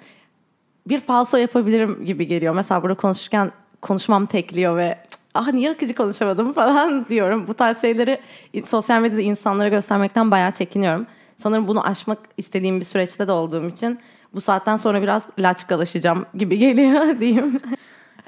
bir 0.88 1.00
falso 1.00 1.38
yapabilirim 1.38 2.06
gibi 2.06 2.28
geliyor. 2.28 2.54
Mesela 2.56 2.84
burada 2.84 2.96
konuşurken 2.98 3.52
konuşmam 3.82 4.26
tekliyor 4.26 4.78
ve 4.78 4.98
ah 5.34 5.48
niye 5.54 5.72
akıcı 5.72 5.96
konuşamadım 5.96 6.54
falan 6.54 7.06
diyorum. 7.10 7.48
Bu 7.48 7.54
tarz 7.54 7.82
şeyleri 7.82 8.20
sosyal 8.66 9.02
medyada 9.02 9.22
insanlara 9.22 9.68
göstermekten 9.70 10.32
bayağı 10.32 10.52
çekiniyorum. 10.52 11.08
Sanırım 11.38 11.68
bunu 11.68 11.88
aşmak 11.88 12.20
istediğim 12.38 12.80
bir 12.80 12.86
süreçte 12.86 13.28
de 13.28 13.32
olduğum 13.32 13.68
için 13.68 14.00
bu 14.34 14.42
saatten 14.42 14.78
sonra 14.78 15.02
biraz 15.02 15.24
laçkalaşacağım 15.40 16.26
gibi 16.34 16.58
geliyor 16.60 17.20
diyeyim. 17.20 17.60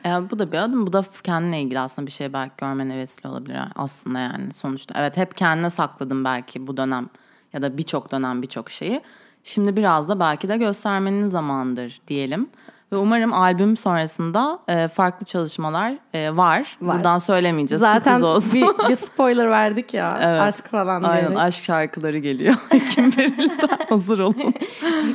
E, 0.05 0.09
bu 0.09 0.39
da 0.39 0.51
bir 0.51 0.57
adım. 0.57 0.87
Bu 0.87 0.93
da 0.93 1.05
kendine 1.23 1.61
ilgili 1.61 1.79
aslında 1.79 2.07
bir 2.07 2.11
şey 2.11 2.33
belki 2.33 2.53
görmene 2.57 2.97
vesile 2.97 3.29
olabilir 3.29 3.59
aslında 3.75 4.19
yani 4.19 4.53
sonuçta. 4.53 4.95
Evet 4.97 5.17
hep 5.17 5.37
kendine 5.37 5.69
sakladım 5.69 6.25
belki 6.25 6.67
bu 6.67 6.77
dönem 6.77 7.09
ya 7.53 7.61
da 7.61 7.77
birçok 7.77 8.11
dönem 8.11 8.41
birçok 8.41 8.69
şeyi. 8.69 9.01
Şimdi 9.43 9.75
biraz 9.75 10.09
da 10.09 10.19
belki 10.19 10.49
de 10.49 10.57
göstermenin 10.57 11.27
zamanıdır 11.27 12.01
diyelim. 12.07 12.49
Ve 12.91 12.97
umarım 12.97 13.33
albüm 13.33 13.77
sonrasında 13.77 14.59
e, 14.67 14.87
farklı 14.87 15.25
çalışmalar 15.25 15.93
e, 16.13 16.35
var. 16.35 16.77
Var. 16.81 16.95
Buradan 16.95 17.17
söylemeyeceğiz. 17.17 17.79
Zaten 17.79 18.13
sürpriz 18.13 18.23
olsun. 18.23 18.53
bir, 18.53 18.89
bir 18.89 18.95
spoiler 18.95 19.49
verdik 19.49 19.93
ya. 19.93 20.19
Evet. 20.21 20.41
Aşk 20.41 20.67
falan 20.67 21.03
Aynen 21.03 21.27
diyerek. 21.27 21.37
aşk 21.37 21.63
şarkıları 21.63 22.17
geliyor. 22.17 22.55
Kim 22.95 23.11
Beril'den 23.11 23.77
hazır 23.89 24.19
olun. 24.19 24.53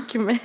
Kimi? 0.08 0.40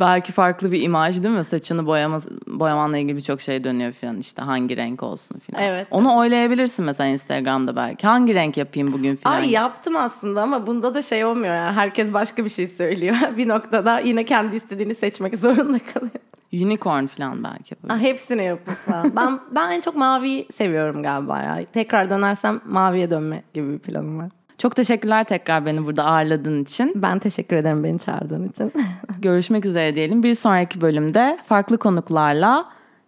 Belki 0.00 0.32
farklı 0.32 0.72
bir 0.72 0.82
imaj 0.82 1.22
değil 1.22 1.34
mi? 1.34 1.44
Saçını 1.44 1.86
boyama, 1.86 2.20
boyamanla 2.46 2.98
ilgili 2.98 3.16
birçok 3.16 3.40
şey 3.40 3.64
dönüyor 3.64 3.92
falan 3.92 4.18
işte 4.18 4.42
hangi 4.42 4.76
renk 4.76 5.02
olsun 5.02 5.38
falan. 5.38 5.62
Evet. 5.62 5.88
Onu 5.90 6.16
oylayabilirsin 6.16 6.84
mesela 6.84 7.08
Instagram'da 7.08 7.76
belki. 7.76 8.06
Hangi 8.06 8.34
renk 8.34 8.56
yapayım 8.56 8.92
bugün 8.92 9.16
falan. 9.16 9.36
Ay 9.36 9.50
yaptım 9.50 9.96
aslında 9.96 10.42
ama 10.42 10.66
bunda 10.66 10.94
da 10.94 11.02
şey 11.02 11.24
olmuyor 11.24 11.54
yani. 11.54 11.74
Herkes 11.74 12.12
başka 12.12 12.44
bir 12.44 12.50
şey 12.50 12.68
söylüyor. 12.68 13.16
bir 13.36 13.48
noktada 13.48 13.98
yine 13.98 14.24
kendi 14.24 14.56
istediğini 14.56 14.94
seçmek 14.94 15.38
zorunda 15.38 15.78
kalıyor. 15.94 16.20
Unicorn 16.62 17.06
falan 17.06 17.44
belki 17.44 17.64
Ah, 17.64 17.70
yapabilirsin. 17.70 18.04
hepsini 18.12 18.44
yapıp 18.44 18.74
falan. 18.76 19.16
ben, 19.16 19.40
ben 19.54 19.70
en 19.70 19.80
çok 19.80 19.96
maviyi 19.96 20.46
seviyorum 20.52 21.02
galiba 21.02 21.42
ya. 21.42 21.64
Tekrar 21.72 22.10
dönersem 22.10 22.60
maviye 22.66 23.10
dönme 23.10 23.42
gibi 23.54 23.72
bir 23.72 23.78
planım 23.78 24.18
var. 24.18 24.28
Çok 24.58 24.76
teşekkürler 24.76 25.24
tekrar 25.24 25.66
beni 25.66 25.86
burada 25.86 26.04
ağırladığın 26.04 26.62
için. 26.62 26.92
Ben 26.96 27.18
teşekkür 27.18 27.56
ederim 27.56 27.84
beni 27.84 27.98
çağırdığın 27.98 28.48
için. 28.48 28.72
Görüşmek 29.18 29.66
üzere 29.66 29.94
diyelim. 29.94 30.22
Bir 30.22 30.34
sonraki 30.34 30.80
bölümde 30.80 31.38
farklı 31.46 31.78
konuklarla 31.78 32.64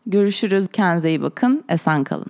görüşürüz. 0.07 0.69
Kendinize 0.73 1.09
iyi 1.09 1.23
bakın. 1.23 1.65
Esen 1.69 2.05
kalın. 2.05 2.27